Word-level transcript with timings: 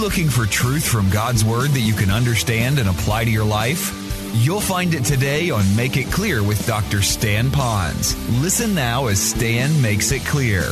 looking 0.00 0.30
for 0.30 0.46
truth 0.46 0.88
from 0.88 1.10
God's 1.10 1.44
Word 1.44 1.70
that 1.70 1.80
you 1.80 1.92
can 1.92 2.10
understand 2.10 2.78
and 2.78 2.88
apply 2.88 3.24
to 3.24 3.30
your 3.30 3.44
life? 3.44 3.94
You'll 4.32 4.60
find 4.60 4.94
it 4.94 5.04
today 5.04 5.50
on 5.50 5.76
Make 5.76 5.98
It 5.98 6.10
Clear 6.10 6.42
with 6.42 6.66
Dr. 6.66 7.02
Stan 7.02 7.50
Ponz. 7.50 8.14
Listen 8.40 8.74
now 8.74 9.08
as 9.08 9.20
Stan 9.20 9.82
makes 9.82 10.10
it 10.10 10.24
clear. 10.24 10.62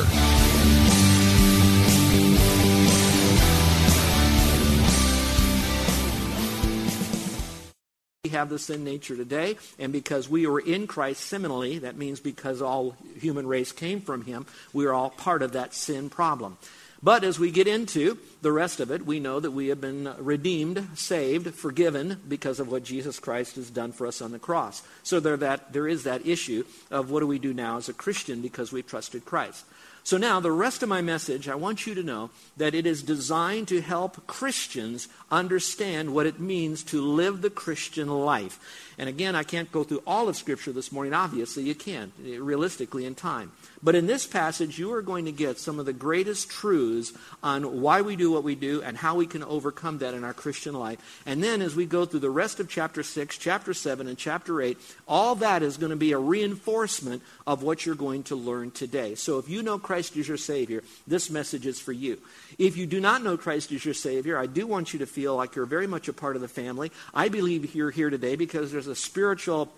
We 8.24 8.30
have 8.30 8.48
the 8.48 8.58
sin 8.58 8.82
nature 8.82 9.16
today, 9.16 9.58
and 9.78 9.92
because 9.92 10.30
we 10.30 10.46
are 10.46 10.58
in 10.58 10.86
Christ 10.86 11.30
seminally, 11.30 11.82
that 11.82 11.96
means 11.98 12.20
because 12.20 12.62
all 12.62 12.96
human 13.20 13.46
race 13.46 13.72
came 13.72 14.00
from 14.00 14.22
him, 14.22 14.46
we 14.72 14.86
are 14.86 14.94
all 14.94 15.10
part 15.10 15.42
of 15.42 15.52
that 15.52 15.74
sin 15.74 16.08
problem. 16.08 16.56
But 17.02 17.22
as 17.22 17.38
we 17.38 17.52
get 17.52 17.68
into 17.68 18.18
the 18.42 18.50
rest 18.50 18.80
of 18.80 18.90
it, 18.90 19.06
we 19.06 19.20
know 19.20 19.38
that 19.38 19.52
we 19.52 19.68
have 19.68 19.80
been 19.80 20.12
redeemed, 20.18 20.88
saved, 20.94 21.54
forgiven 21.54 22.20
because 22.26 22.58
of 22.58 22.70
what 22.70 22.82
Jesus 22.82 23.20
Christ 23.20 23.54
has 23.56 23.70
done 23.70 23.92
for 23.92 24.06
us 24.06 24.20
on 24.20 24.32
the 24.32 24.38
cross. 24.38 24.82
So 25.04 25.20
there, 25.20 25.36
that, 25.36 25.72
there 25.72 25.86
is 25.86 26.04
that 26.04 26.26
issue 26.26 26.64
of 26.90 27.10
what 27.10 27.20
do 27.20 27.26
we 27.28 27.38
do 27.38 27.54
now 27.54 27.76
as 27.76 27.88
a 27.88 27.92
Christian 27.92 28.42
because 28.42 28.72
we 28.72 28.82
trusted 28.82 29.24
Christ. 29.24 29.64
So 30.02 30.16
now, 30.16 30.40
the 30.40 30.50
rest 30.50 30.82
of 30.82 30.88
my 30.88 31.02
message, 31.02 31.48
I 31.48 31.54
want 31.54 31.86
you 31.86 31.94
to 31.94 32.02
know 32.02 32.30
that 32.56 32.74
it 32.74 32.86
is 32.86 33.02
designed 33.02 33.68
to 33.68 33.82
help 33.82 34.26
Christians 34.26 35.06
understand 35.30 36.14
what 36.14 36.24
it 36.24 36.40
means 36.40 36.82
to 36.84 37.02
live 37.02 37.42
the 37.42 37.50
Christian 37.50 38.08
life. 38.08 38.87
And 38.98 39.08
again, 39.08 39.36
I 39.36 39.44
can't 39.44 39.70
go 39.70 39.84
through 39.84 40.02
all 40.06 40.28
of 40.28 40.36
Scripture 40.36 40.72
this 40.72 40.90
morning. 40.90 41.14
Obviously, 41.14 41.62
you 41.62 41.76
can't, 41.76 42.12
eh, 42.26 42.36
realistically, 42.38 43.04
in 43.04 43.14
time. 43.14 43.52
But 43.80 43.94
in 43.94 44.08
this 44.08 44.26
passage, 44.26 44.76
you 44.76 44.92
are 44.92 45.02
going 45.02 45.26
to 45.26 45.32
get 45.32 45.58
some 45.58 45.78
of 45.78 45.86
the 45.86 45.92
greatest 45.92 46.50
truths 46.50 47.12
on 47.40 47.80
why 47.80 48.02
we 48.02 48.16
do 48.16 48.32
what 48.32 48.42
we 48.42 48.56
do 48.56 48.82
and 48.82 48.96
how 48.96 49.14
we 49.14 49.26
can 49.26 49.44
overcome 49.44 49.98
that 49.98 50.14
in 50.14 50.24
our 50.24 50.34
Christian 50.34 50.74
life. 50.74 50.98
And 51.24 51.42
then, 51.44 51.62
as 51.62 51.76
we 51.76 51.86
go 51.86 52.04
through 52.06 52.20
the 52.20 52.30
rest 52.30 52.58
of 52.58 52.68
chapter 52.68 53.04
6, 53.04 53.38
chapter 53.38 53.72
7, 53.72 54.08
and 54.08 54.18
chapter 54.18 54.60
8, 54.60 54.76
all 55.06 55.36
that 55.36 55.62
is 55.62 55.76
going 55.76 55.90
to 55.90 55.96
be 55.96 56.10
a 56.10 56.18
reinforcement 56.18 57.22
of 57.46 57.62
what 57.62 57.86
you're 57.86 57.94
going 57.94 58.24
to 58.24 58.36
learn 58.36 58.72
today. 58.72 59.14
So 59.14 59.38
if 59.38 59.48
you 59.48 59.62
know 59.62 59.78
Christ 59.78 60.16
as 60.16 60.26
your 60.26 60.36
Savior, 60.36 60.82
this 61.06 61.30
message 61.30 61.66
is 61.66 61.80
for 61.80 61.92
you. 61.92 62.18
If 62.58 62.76
you 62.76 62.86
do 62.86 63.00
not 63.00 63.22
know 63.22 63.36
Christ 63.36 63.70
as 63.70 63.84
your 63.84 63.94
Savior, 63.94 64.36
I 64.36 64.46
do 64.46 64.66
want 64.66 64.92
you 64.92 64.98
to 64.98 65.06
feel 65.06 65.36
like 65.36 65.54
you're 65.54 65.66
very 65.66 65.86
much 65.86 66.08
a 66.08 66.12
part 66.12 66.34
of 66.34 66.42
the 66.42 66.48
family. 66.48 66.90
I 67.14 67.28
believe 67.28 67.74
you're 67.74 67.90
here 67.90 68.10
today 68.10 68.34
because 68.34 68.72
there's 68.72 68.87
a 68.88 68.94
spiritual, 68.94 69.72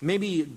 maybe 0.00 0.48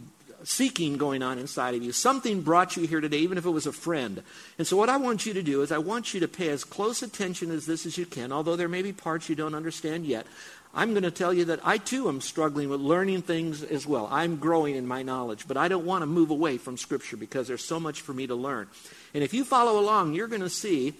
seeking 0.43 0.97
going 0.97 1.21
on 1.21 1.37
inside 1.37 1.75
of 1.75 1.83
you. 1.83 1.91
Something 1.91 2.41
brought 2.41 2.77
you 2.77 2.87
here 2.87 3.01
today, 3.01 3.17
even 3.19 3.37
if 3.37 3.45
it 3.45 3.49
was 3.49 3.65
a 3.65 3.71
friend. 3.71 4.23
And 4.57 4.65
so, 4.65 4.77
what 4.77 4.89
I 4.89 4.97
want 4.97 5.25
you 5.25 5.33
to 5.33 5.43
do 5.43 5.61
is, 5.61 5.71
I 5.71 5.77
want 5.77 6.13
you 6.13 6.19
to 6.21 6.27
pay 6.27 6.49
as 6.49 6.63
close 6.63 7.01
attention 7.01 7.51
as 7.51 7.65
this 7.65 7.85
as 7.85 7.97
you 7.97 8.05
can, 8.05 8.31
although 8.31 8.55
there 8.55 8.69
may 8.69 8.81
be 8.81 8.93
parts 8.93 9.29
you 9.29 9.35
don't 9.35 9.55
understand 9.55 10.05
yet. 10.05 10.25
I'm 10.73 10.91
going 10.91 11.03
to 11.03 11.11
tell 11.11 11.33
you 11.33 11.45
that 11.45 11.61
I 11.63 11.79
too 11.79 12.07
am 12.09 12.21
struggling 12.21 12.69
with 12.69 12.79
learning 12.79 13.23
things 13.23 13.63
as 13.63 13.87
well. 13.87 14.07
I'm 14.11 14.37
growing 14.37 14.75
in 14.75 14.85
my 14.85 15.01
knowledge, 15.01 15.47
but 15.47 15.57
I 15.57 15.67
don't 15.67 15.85
want 15.85 16.03
to 16.03 16.05
move 16.05 16.29
away 16.29 16.57
from 16.57 16.77
Scripture 16.77 17.17
because 17.17 17.47
there's 17.47 17.65
so 17.65 17.79
much 17.79 18.01
for 18.01 18.13
me 18.13 18.27
to 18.27 18.35
learn. 18.35 18.67
And 19.15 19.23
if 19.23 19.33
you 19.33 19.43
follow 19.43 19.79
along, 19.79 20.13
you're 20.13 20.27
going 20.27 20.41
to 20.41 20.49
see 20.49 20.93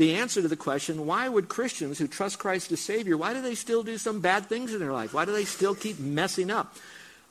the 0.00 0.14
answer 0.14 0.40
to 0.40 0.48
the 0.48 0.56
question 0.56 1.04
why 1.04 1.28
would 1.28 1.50
Christians 1.50 1.98
who 1.98 2.08
trust 2.08 2.38
Christ 2.38 2.72
as 2.72 2.80
Savior, 2.80 3.18
why 3.18 3.34
do 3.34 3.42
they 3.42 3.54
still 3.54 3.82
do 3.82 3.98
some 3.98 4.20
bad 4.20 4.46
things 4.46 4.72
in 4.72 4.80
their 4.80 4.94
life? 4.94 5.12
Why 5.12 5.26
do 5.26 5.32
they 5.32 5.44
still 5.44 5.74
keep 5.74 6.00
messing 6.00 6.50
up? 6.50 6.74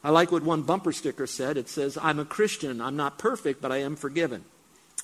I 0.04 0.12
like 0.12 0.32
what 0.32 0.44
one 0.44 0.62
bumper 0.62 0.94
sticker 0.94 1.26
said. 1.26 1.58
It 1.58 1.68
says, 1.68 1.98
I'm 2.00 2.20
a 2.20 2.26
Christian. 2.26 2.80
I'm 2.80 2.96
not 2.96 3.18
perfect, 3.18 3.60
but 3.60 3.72
I 3.72 3.78
am 3.78 3.96
forgiven. 3.96 4.46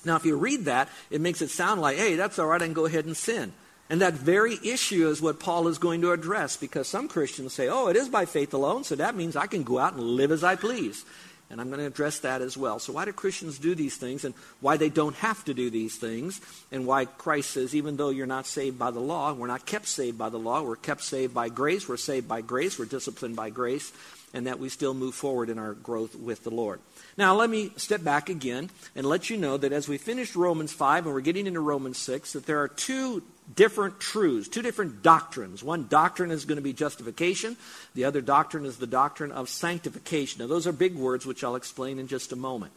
Now, 0.05 0.15
if 0.15 0.25
you 0.25 0.37
read 0.37 0.65
that, 0.65 0.89
it 1.09 1.21
makes 1.21 1.41
it 1.41 1.49
sound 1.49 1.81
like, 1.81 1.97
hey, 1.97 2.15
that's 2.15 2.37
all 2.37 2.45
right, 2.45 2.61
I 2.61 2.65
can 2.65 2.73
go 2.73 2.85
ahead 2.85 3.05
and 3.05 3.17
sin. 3.17 3.51
And 3.89 3.99
that 4.01 4.13
very 4.13 4.59
issue 4.63 5.09
is 5.09 5.19
what 5.19 5.39
Paul 5.39 5.67
is 5.67 5.79
going 5.79 6.01
to 6.01 6.11
address 6.11 6.57
because 6.57 6.87
some 6.87 7.07
Christians 7.07 7.53
say, 7.53 7.67
oh, 7.67 7.87
it 7.87 7.95
is 7.95 8.09
by 8.09 8.25
faith 8.25 8.53
alone, 8.53 8.83
so 8.83 8.95
that 8.95 9.15
means 9.15 9.35
I 9.35 9.47
can 9.47 9.63
go 9.63 9.79
out 9.79 9.93
and 9.93 10.03
live 10.03 10.31
as 10.31 10.43
I 10.43 10.55
please. 10.55 11.03
And 11.50 11.61
I'm 11.61 11.67
going 11.67 11.79
to 11.79 11.85
address 11.85 12.19
that 12.19 12.41
as 12.41 12.57
well. 12.57 12.79
So, 12.79 12.94
why 12.94 13.06
do 13.06 13.13
Christians 13.13 13.59
do 13.59 13.75
these 13.75 13.97
things 13.97 14.25
and 14.25 14.33
why 14.61 14.78
they 14.78 14.89
don't 14.89 15.16
have 15.17 15.45
to 15.45 15.53
do 15.53 15.69
these 15.69 15.95
things? 15.95 16.41
And 16.72 16.88
why 16.88 17.06
Christ 17.06 17.51
says, 17.51 17.75
even 17.75 17.97
though 17.97 18.09
you're 18.09 18.25
not 18.25 18.47
saved 18.47 18.79
by 18.79 18.91
the 18.91 19.00
law, 19.00 19.33
we're 19.33 19.47
not 19.47 19.66
kept 19.66 19.88
saved 19.88 20.17
by 20.17 20.29
the 20.29 20.39
law, 20.39 20.63
we're 20.63 20.75
kept 20.75 21.03
saved 21.03 21.34
by 21.34 21.50
grace, 21.50 21.88
we're 21.88 21.97
saved 21.97 22.28
by 22.28 22.41
grace, 22.41 22.79
we're 22.79 22.85
disciplined 22.85 23.35
by 23.35 23.51
grace, 23.51 23.94
and 24.34 24.47
that 24.47 24.59
we 24.59 24.69
still 24.69 24.95
move 24.95 25.13
forward 25.13 25.50
in 25.50 25.59
our 25.59 25.73
growth 25.73 26.16
with 26.16 26.44
the 26.44 26.50
Lord. 26.50 26.79
Now, 27.16 27.35
let 27.35 27.50
me 27.50 27.72
step 27.78 28.03
back 28.03 28.29
again 28.29 28.69
and 28.95 29.05
let 29.05 29.29
you 29.29 29.38
know 29.38 29.55
that 29.55 29.72
as 29.72 29.88
we 29.88 29.97
finished 29.97 30.35
Romans 30.35 30.73
5 30.73 31.05
and 31.05 31.13
we're 31.13 31.22
getting 31.22 31.47
into 31.47 31.61
Romans 31.61 31.97
6, 32.00 32.34
that 32.34 32.45
there 32.45 32.61
are 32.61 32.67
two 32.67 33.23
different 33.53 34.00
truths, 34.00 34.47
two 34.47 34.61
different 34.61 35.03
doctrines. 35.03 35.63
One 35.63 35.88
doctrine 35.88 36.31
is 36.31 36.45
going 36.45 36.57
to 36.57 36.61
be 36.61 36.73
justification, 36.73 37.57
the 37.94 38.06
other 38.06 38.22
doctrine 38.22 38.66
is 38.66 38.78
the 38.78 38.88
doctrine 38.88 39.31
of 39.31 39.50
sanctification. 39.50 40.41
Now, 40.41 40.47
those 40.47 40.67
are 40.67 40.72
big 40.72 40.95
words, 40.95 41.25
which 41.25 41.44
I'll 41.44 41.55
explain 41.55 42.00
in 42.00 42.07
just 42.07 42.31
a 42.31 42.35
moment. 42.35 42.73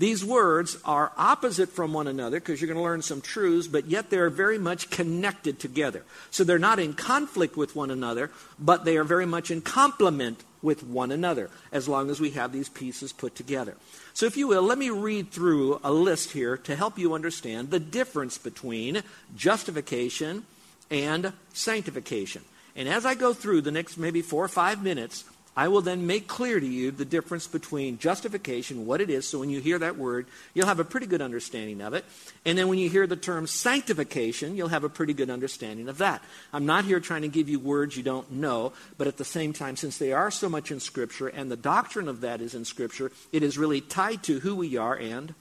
These 0.00 0.24
words 0.24 0.78
are 0.82 1.12
opposite 1.18 1.68
from 1.68 1.92
one 1.92 2.06
another 2.06 2.40
because 2.40 2.58
you're 2.58 2.68
going 2.68 2.78
to 2.78 2.82
learn 2.82 3.02
some 3.02 3.20
truths, 3.20 3.68
but 3.68 3.84
yet 3.84 4.08
they're 4.08 4.30
very 4.30 4.56
much 4.56 4.88
connected 4.88 5.60
together. 5.60 6.04
So 6.30 6.42
they're 6.42 6.58
not 6.58 6.78
in 6.78 6.94
conflict 6.94 7.54
with 7.54 7.76
one 7.76 7.90
another, 7.90 8.30
but 8.58 8.86
they 8.86 8.96
are 8.96 9.04
very 9.04 9.26
much 9.26 9.50
in 9.50 9.60
complement 9.60 10.42
with 10.62 10.82
one 10.82 11.12
another 11.12 11.50
as 11.70 11.86
long 11.86 12.08
as 12.08 12.18
we 12.18 12.30
have 12.30 12.50
these 12.50 12.70
pieces 12.70 13.12
put 13.12 13.34
together. 13.34 13.76
So, 14.14 14.24
if 14.24 14.38
you 14.38 14.48
will, 14.48 14.62
let 14.62 14.78
me 14.78 14.88
read 14.88 15.32
through 15.32 15.80
a 15.84 15.92
list 15.92 16.30
here 16.32 16.56
to 16.56 16.76
help 16.76 16.98
you 16.98 17.12
understand 17.12 17.70
the 17.70 17.78
difference 17.78 18.38
between 18.38 19.02
justification 19.36 20.46
and 20.90 21.34
sanctification. 21.52 22.42
And 22.74 22.88
as 22.88 23.04
I 23.04 23.14
go 23.14 23.34
through 23.34 23.60
the 23.60 23.70
next 23.70 23.98
maybe 23.98 24.22
four 24.22 24.42
or 24.42 24.48
five 24.48 24.82
minutes, 24.82 25.24
I 25.56 25.68
will 25.68 25.80
then 25.80 26.06
make 26.06 26.28
clear 26.28 26.60
to 26.60 26.66
you 26.66 26.90
the 26.90 27.04
difference 27.04 27.46
between 27.46 27.98
justification, 27.98 28.86
what 28.86 29.00
it 29.00 29.10
is, 29.10 29.28
so 29.28 29.40
when 29.40 29.50
you 29.50 29.60
hear 29.60 29.78
that 29.80 29.98
word, 29.98 30.26
you'll 30.54 30.66
have 30.66 30.80
a 30.80 30.84
pretty 30.84 31.06
good 31.06 31.20
understanding 31.20 31.80
of 31.80 31.92
it. 31.92 32.04
And 32.44 32.56
then 32.56 32.68
when 32.68 32.78
you 32.78 32.88
hear 32.88 33.06
the 33.06 33.16
term 33.16 33.46
sanctification, 33.46 34.56
you'll 34.56 34.68
have 34.68 34.84
a 34.84 34.88
pretty 34.88 35.12
good 35.12 35.28
understanding 35.28 35.88
of 35.88 35.98
that. 35.98 36.22
I'm 36.52 36.66
not 36.66 36.84
here 36.84 37.00
trying 37.00 37.22
to 37.22 37.28
give 37.28 37.48
you 37.48 37.58
words 37.58 37.96
you 37.96 38.02
don't 38.02 38.30
know, 38.30 38.72
but 38.96 39.08
at 39.08 39.16
the 39.16 39.24
same 39.24 39.52
time, 39.52 39.76
since 39.76 39.98
they 39.98 40.12
are 40.12 40.30
so 40.30 40.48
much 40.48 40.70
in 40.70 40.78
Scripture 40.78 41.28
and 41.28 41.50
the 41.50 41.56
doctrine 41.56 42.08
of 42.08 42.20
that 42.20 42.40
is 42.40 42.54
in 42.54 42.64
Scripture, 42.64 43.10
it 43.32 43.42
is 43.42 43.58
really 43.58 43.80
tied 43.80 44.22
to 44.24 44.40
who 44.40 44.54
we 44.54 44.76
are 44.76 44.96
and 44.96 45.34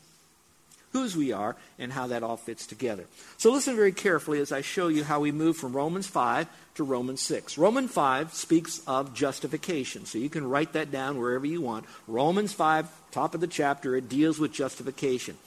whose 0.92 1.16
we 1.16 1.32
are, 1.32 1.56
and 1.78 1.92
how 1.94 2.08
that 2.08 2.24
all 2.24 2.38
fits 2.38 2.66
together. 2.66 3.06
So 3.38 3.52
listen 3.52 3.76
very 3.76 3.92
carefully 3.92 4.40
as 4.40 4.52
I 4.52 4.62
show 4.62 4.88
you 4.88 5.04
how 5.04 5.20
we 5.20 5.32
move 5.32 5.58
from 5.58 5.74
Romans 5.74 6.08
5 6.08 6.48
to 6.76 6.84
Romans 6.84 7.22
6. 7.22 7.58
Romans 7.58 7.92
5 7.92 8.34
speaks 8.34 8.82
of 8.88 9.14
justification, 9.14 10.06
so 10.06 10.18
you 10.18 10.30
can 10.30 10.48
write 10.48 10.74
that 10.74 10.92
down 10.92 11.20
wherever 11.20 11.46
you 11.46 11.62
want. 11.62 11.86
Romans 12.08 12.54
5, 12.54 12.88
top 13.12 13.36
of 13.36 13.42
the 13.42 13.48
chapter, 13.48 13.96
it 13.96 14.10
deals 14.10 14.40
with 14.40 14.52
justification. 14.52 15.38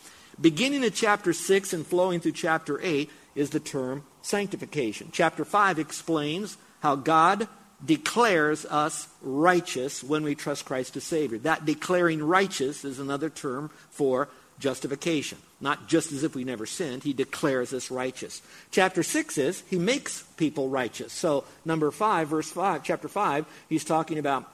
Beginning 0.41 0.85
at 0.85 0.95
chapter 0.95 1.33
6 1.33 1.73
and 1.73 1.87
flowing 1.87 2.21
through 2.21 2.33
chapter 2.33 2.81
8 2.83 3.11
is 3.35 3.51
the 3.51 3.61
term 3.61 4.05
sanctification. 4.23 5.11
Chapter 5.13 5.45
5 5.45 5.79
explains 5.79 6.57
how 6.81 6.97
God 6.97 7.49
declares 7.85 8.65
us 8.65 9.09
righteous 9.23 10.05
when 10.05 10.23
we 10.23 10.35
trust 10.35 10.65
Christ 10.65 10.97
as 10.97 11.05
Savior. 11.05 11.39
That 11.39 11.65
declaring 11.65 12.23
righteous 12.23 12.85
is 12.85 12.99
another 12.99 13.29
term 13.29 13.71
for 13.91 14.29
justification. 14.63 15.39
Not 15.61 15.89
just 15.89 16.13
as 16.13 16.23
if 16.23 16.35
we 16.35 16.45
never 16.45 16.67
sinned, 16.67 17.03
he 17.03 17.13
declares 17.13 17.75
us 17.75 17.91
righteous. 17.91 18.41
Chapter 18.71 19.03
6 19.03 19.37
is 19.37 19.63
he 19.69 19.77
makes 19.77 20.23
people 20.37 20.69
righteous. 20.69 21.13
So, 21.13 21.45
number 21.65 21.91
5, 21.91 22.29
verse 22.29 22.51
5, 22.51 22.85
chapter 22.85 23.09
5, 23.09 23.45
he's 23.69 23.85
talking 23.85 24.19
about 24.19 24.49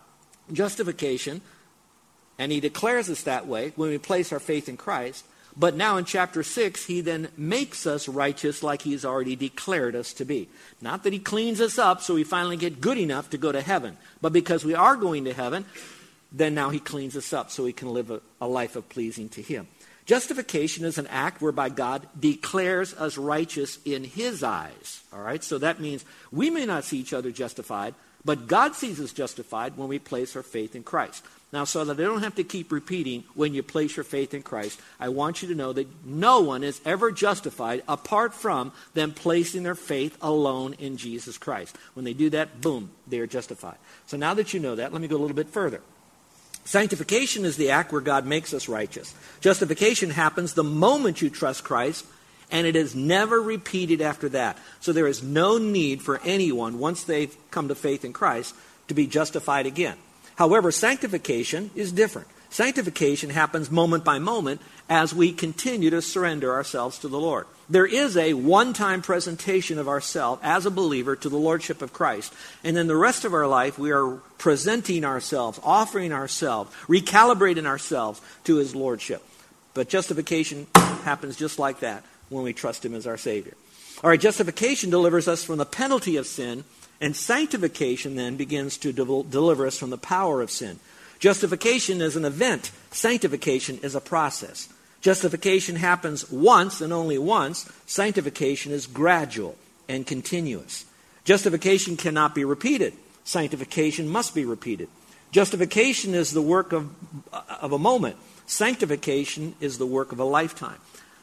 justification, 0.51 1.43
and 2.39 2.51
he 2.51 2.59
declares 2.59 3.11
us 3.11 3.23
that 3.23 3.47
way 3.47 3.73
when 3.77 3.91
we 3.91 3.99
place 3.99 4.33
our 4.33 4.41
faith 4.41 4.69
in 4.69 4.79
Christ. 4.79 5.25
But 5.57 5.77
now 5.77 5.97
in 5.97 6.05
chapter 6.05 6.43
6, 6.43 6.87
he 6.87 7.01
then 7.01 7.29
makes 7.37 7.87
us 7.87 8.09
righteous 8.09 8.63
like 8.63 8.83
he's 8.83 9.05
already 9.05 9.37
declared 9.37 9.95
us 9.95 10.13
to 10.15 10.25
be. 10.25 10.49
Not 10.81 11.03
that 11.03 11.13
he 11.13 11.19
cleans 11.19 11.61
us 11.61 11.79
up 11.79 12.01
so 12.01 12.15
we 12.15 12.25
finally 12.25 12.57
get 12.57 12.81
good 12.81 12.97
enough 12.97 13.31
to 13.31 13.39
go 13.39 13.53
to 13.53 13.61
heaven, 13.61 13.99
but 14.23 14.33
because 14.33 14.65
we 14.65 14.75
are 14.75 14.97
going 14.97 15.25
to 15.25 15.35
heaven, 15.35 15.67
then 16.31 16.55
now 16.55 16.71
he 16.71 16.79
cleans 16.79 17.17
us 17.17 17.33
up 17.33 17.51
so 17.51 17.65
we 17.65 17.73
can 17.73 17.93
live 17.93 18.11
a, 18.11 18.21
a 18.41 18.47
life 18.47 18.77
of 18.77 18.89
pleasing 18.89 19.29
to 19.31 19.43
him. 19.43 19.67
Justification 20.09 20.87
is 20.87 20.97
an 20.97 21.07
act 21.09 21.43
whereby 21.43 21.69
God 21.69 22.09
declares 22.19 22.95
us 22.95 23.19
righteous 23.19 23.79
in 23.85 24.05
his 24.05 24.43
eyes. 24.43 25.03
All 25.13 25.21
right? 25.21 25.45
So 25.45 25.59
that 25.59 25.81
means 25.81 26.03
we 26.33 26.49
may 26.49 26.65
not 26.65 26.85
see 26.85 26.99
each 26.99 27.13
other 27.13 27.31
justified, 27.31 27.95
but 28.25 28.47
God 28.47 28.75
sees 28.75 29.01
us 29.03 29.13
justified 29.13 29.77
when 29.77 29.89
we 29.89 29.99
place 29.99 30.35
our 30.35 30.43
faith 30.43 30.75
in 30.75 30.83
Christ. 30.83 31.23
Now, 31.53 31.65
so 31.65 31.85
that 31.85 32.01
I 32.01 32.03
don't 32.03 32.23
have 32.23 32.37
to 32.37 32.45
keep 32.45 32.73
repeating 32.73 33.25
when 33.35 33.53
you 33.53 33.63
place 33.63 33.99
your 33.99 34.05
faith 34.05 34.33
in 34.33 34.41
Christ, 34.43 34.81
I 34.99 35.11
want 35.11 35.43
you 35.43 35.49
to 35.49 35.55
know 35.55 35.75
that 35.75 35.87
no 36.07 36.41
one 36.41 36.65
is 36.65 36.81
ever 36.87 37.13
justified 37.13 37.83
apart 37.87 38.33
from 38.33 38.73
them 38.95 39.13
placing 39.13 39.63
their 39.63 39.75
faith 39.75 40.17
alone 40.23 40.75
in 40.79 40.97
Jesus 40.97 41.37
Christ. 41.37 41.77
When 41.93 42.07
they 42.07 42.15
do 42.15 42.31
that, 42.31 42.63
boom, 42.63 42.93
they 43.07 43.19
are 43.19 43.27
justified. 43.27 43.77
So 44.07 44.17
now 44.17 44.33
that 44.33 44.55
you 44.55 44.61
know 44.61 44.75
that, 44.75 44.91
let 44.91 45.03
me 45.03 45.09
go 45.09 45.17
a 45.17 45.21
little 45.21 45.37
bit 45.37 45.51
further. 45.51 45.83
Sanctification 46.69 47.47
is 47.47 47.57
the 47.57 47.71
act 47.71 47.93
where 47.93 48.03
God 48.03 48.27
makes 48.27 48.53
us 48.53 48.69
righteous. 48.69 49.15
Justification 49.41 50.11
happens 50.11 50.53
the 50.53 50.63
moment 50.63 51.23
you 51.23 51.31
trust 51.31 51.65
Christ, 51.65 52.05
and 52.51 52.67
it 52.67 52.77
is 52.77 52.95
never 52.95 53.41
repeated 53.41 54.03
after 54.03 54.29
that. 54.29 54.59
So 54.81 54.93
there 54.93 55.07
is 55.07 55.23
no 55.23 55.57
need 55.57 56.03
for 56.03 56.21
anyone, 56.27 56.79
once 56.79 57.05
they've 57.05 57.35
come 57.51 57.69
to 57.69 57.75
faith 57.75 58.05
in 58.05 58.13
Christ, 58.13 58.55
to 58.89 58.93
be 58.93 59.07
justified 59.07 59.65
again. 59.65 59.97
However, 60.37 60.71
sanctification 60.71 61.71
is 61.75 61.91
different. 61.91 62.29
Sanctification 62.51 63.31
happens 63.31 63.71
moment 63.71 64.05
by 64.05 64.19
moment 64.19 64.61
as 64.91 65.15
we 65.15 65.33
continue 65.33 65.89
to 65.89 66.03
surrender 66.03 66.53
ourselves 66.53 66.99
to 66.99 67.09
the 67.09 67.19
Lord. 67.19 67.47
There 67.71 67.87
is 67.87 68.17
a 68.17 68.33
one 68.33 68.73
time 68.73 69.03
presentation 69.03 69.79
of 69.79 69.89
ourselves 69.89 70.41
as 70.43 70.65
a 70.65 70.71
believer 70.71 71.17
to 71.17 71.29
the 71.29 71.37
Lordship 71.37 71.83
of 71.83 71.93
Christ. 71.93 72.33
And 72.65 72.77
then 72.77 72.87
the 72.87 72.97
rest 72.97 73.25
of 73.25 73.35
our 73.35 73.47
life, 73.47 73.79
we 73.79 73.91
are 73.91 74.17
presenting 74.39 75.05
ourselves, 75.05 75.61
offering 75.63 76.13
ourselves, 76.13 76.75
recalibrating 76.87 77.67
ourselves 77.67 78.21
to 78.45 78.57
His 78.57 78.75
Lordship. 78.75 79.23
But 79.75 79.89
justification 79.89 80.67
happens 80.75 81.37
just 81.37 81.59
like 81.59 81.81
that 81.81 82.05
when 82.31 82.43
we 82.43 82.55
trust 82.55 82.85
Him 82.85 82.95
as 82.95 83.07
our 83.07 83.19
Savior. 83.19 83.55
All 84.03 84.11
right, 84.11 84.21
justification 84.21 84.91
delivers 84.91 85.29
us 85.29 85.45
from 85.45 85.59
the 85.59 85.67
penalty 85.67 86.17
of 86.17 86.27
sin, 86.27 86.65
and 87.01 87.15
sanctification 87.15 88.15
then 88.15 88.37
begins 88.37 88.79
to 88.79 88.93
de- 88.93 89.05
deliver 89.05 89.67
us 89.67 89.77
from 89.79 89.91
the 89.91 89.99
power 89.99 90.41
of 90.41 90.51
sin. 90.51 90.79
Justification 91.19 92.01
is 92.01 92.17
an 92.17 92.25
event, 92.25 92.71
sanctification 92.93 93.79
is 93.83 93.95
a 93.95 94.01
process. 94.01 94.69
Justification 95.01 95.77
happens 95.77 96.31
once 96.31 96.81
and 96.81 96.93
only 96.93 97.19
once. 97.19 97.71
Sanctification 97.87 98.73
is 98.73 98.87
gradual 98.87 99.57
and 99.89 100.07
continuous. 100.07 100.85
Justification 101.25 101.97
cannot 101.97 102.35
be 102.35 102.45
repeated. 102.45 102.95
Sanctification 103.25 104.09
must 104.09 104.35
be 104.35 104.45
repeated. 104.45 104.89
Justification 105.31 106.15
is 106.15 106.33
the 106.33 106.43
work 106.43 106.73
of, 106.73 106.91
of 107.61 107.73
a 107.73 107.79
moment. 107.79 108.17
Sanctification 108.47 109.55
is 109.61 109.79
the 109.79 109.87
work 109.87 110.11
of 110.13 110.19
a 110.19 110.25
lifetime. 110.25 110.79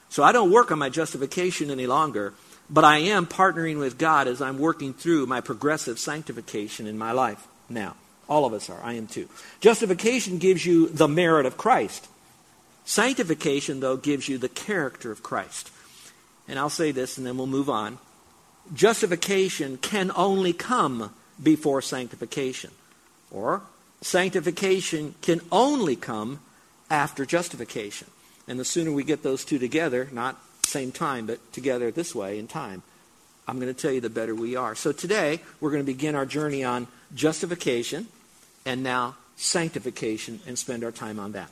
So 0.08 0.22
I 0.22 0.32
don't 0.32 0.52
work 0.52 0.70
on 0.70 0.78
my 0.78 0.88
justification 0.88 1.70
any 1.70 1.86
longer, 1.86 2.32
but 2.70 2.84
I 2.84 2.98
am 2.98 3.26
partnering 3.26 3.78
with 3.78 3.98
God 3.98 4.28
as 4.28 4.40
I'm 4.40 4.58
working 4.58 4.94
through 4.94 5.26
my 5.26 5.40
progressive 5.40 5.98
sanctification 5.98 6.86
in 6.86 6.96
my 6.96 7.12
life 7.12 7.46
now. 7.68 7.96
All 8.28 8.44
of 8.44 8.52
us 8.52 8.70
are. 8.70 8.80
I 8.82 8.94
am 8.94 9.08
too. 9.08 9.28
Justification 9.60 10.38
gives 10.38 10.64
you 10.64 10.88
the 10.88 11.08
merit 11.08 11.46
of 11.46 11.56
Christ. 11.56 12.08
Sanctification, 12.86 13.80
though, 13.80 13.96
gives 13.96 14.28
you 14.28 14.38
the 14.38 14.48
character 14.48 15.10
of 15.10 15.22
Christ. 15.22 15.70
And 16.48 16.58
I'll 16.58 16.70
say 16.70 16.92
this 16.92 17.18
and 17.18 17.26
then 17.26 17.36
we'll 17.36 17.48
move 17.48 17.68
on. 17.68 17.98
Justification 18.72 19.76
can 19.76 20.12
only 20.14 20.52
come 20.52 21.12
before 21.42 21.82
sanctification. 21.82 22.70
Or 23.32 23.62
sanctification 24.00 25.16
can 25.20 25.40
only 25.50 25.96
come 25.96 26.40
after 26.88 27.26
justification. 27.26 28.08
And 28.46 28.58
the 28.58 28.64
sooner 28.64 28.92
we 28.92 29.02
get 29.02 29.24
those 29.24 29.44
two 29.44 29.58
together, 29.58 30.08
not 30.12 30.40
same 30.64 30.92
time, 30.92 31.26
but 31.26 31.52
together 31.52 31.90
this 31.90 32.14
way 32.14 32.38
in 32.38 32.46
time, 32.46 32.82
I'm 33.48 33.58
going 33.58 33.72
to 33.72 33.80
tell 33.80 33.92
you 33.92 34.00
the 34.00 34.10
better 34.10 34.34
we 34.34 34.54
are. 34.54 34.76
So 34.76 34.92
today, 34.92 35.40
we're 35.60 35.70
going 35.70 35.82
to 35.82 35.92
begin 35.92 36.14
our 36.14 36.26
journey 36.26 36.62
on 36.62 36.86
justification 37.14 38.06
and 38.64 38.84
now 38.84 39.16
sanctification 39.36 40.40
and 40.46 40.56
spend 40.56 40.84
our 40.84 40.92
time 40.92 41.18
on 41.18 41.32
that. 41.32 41.50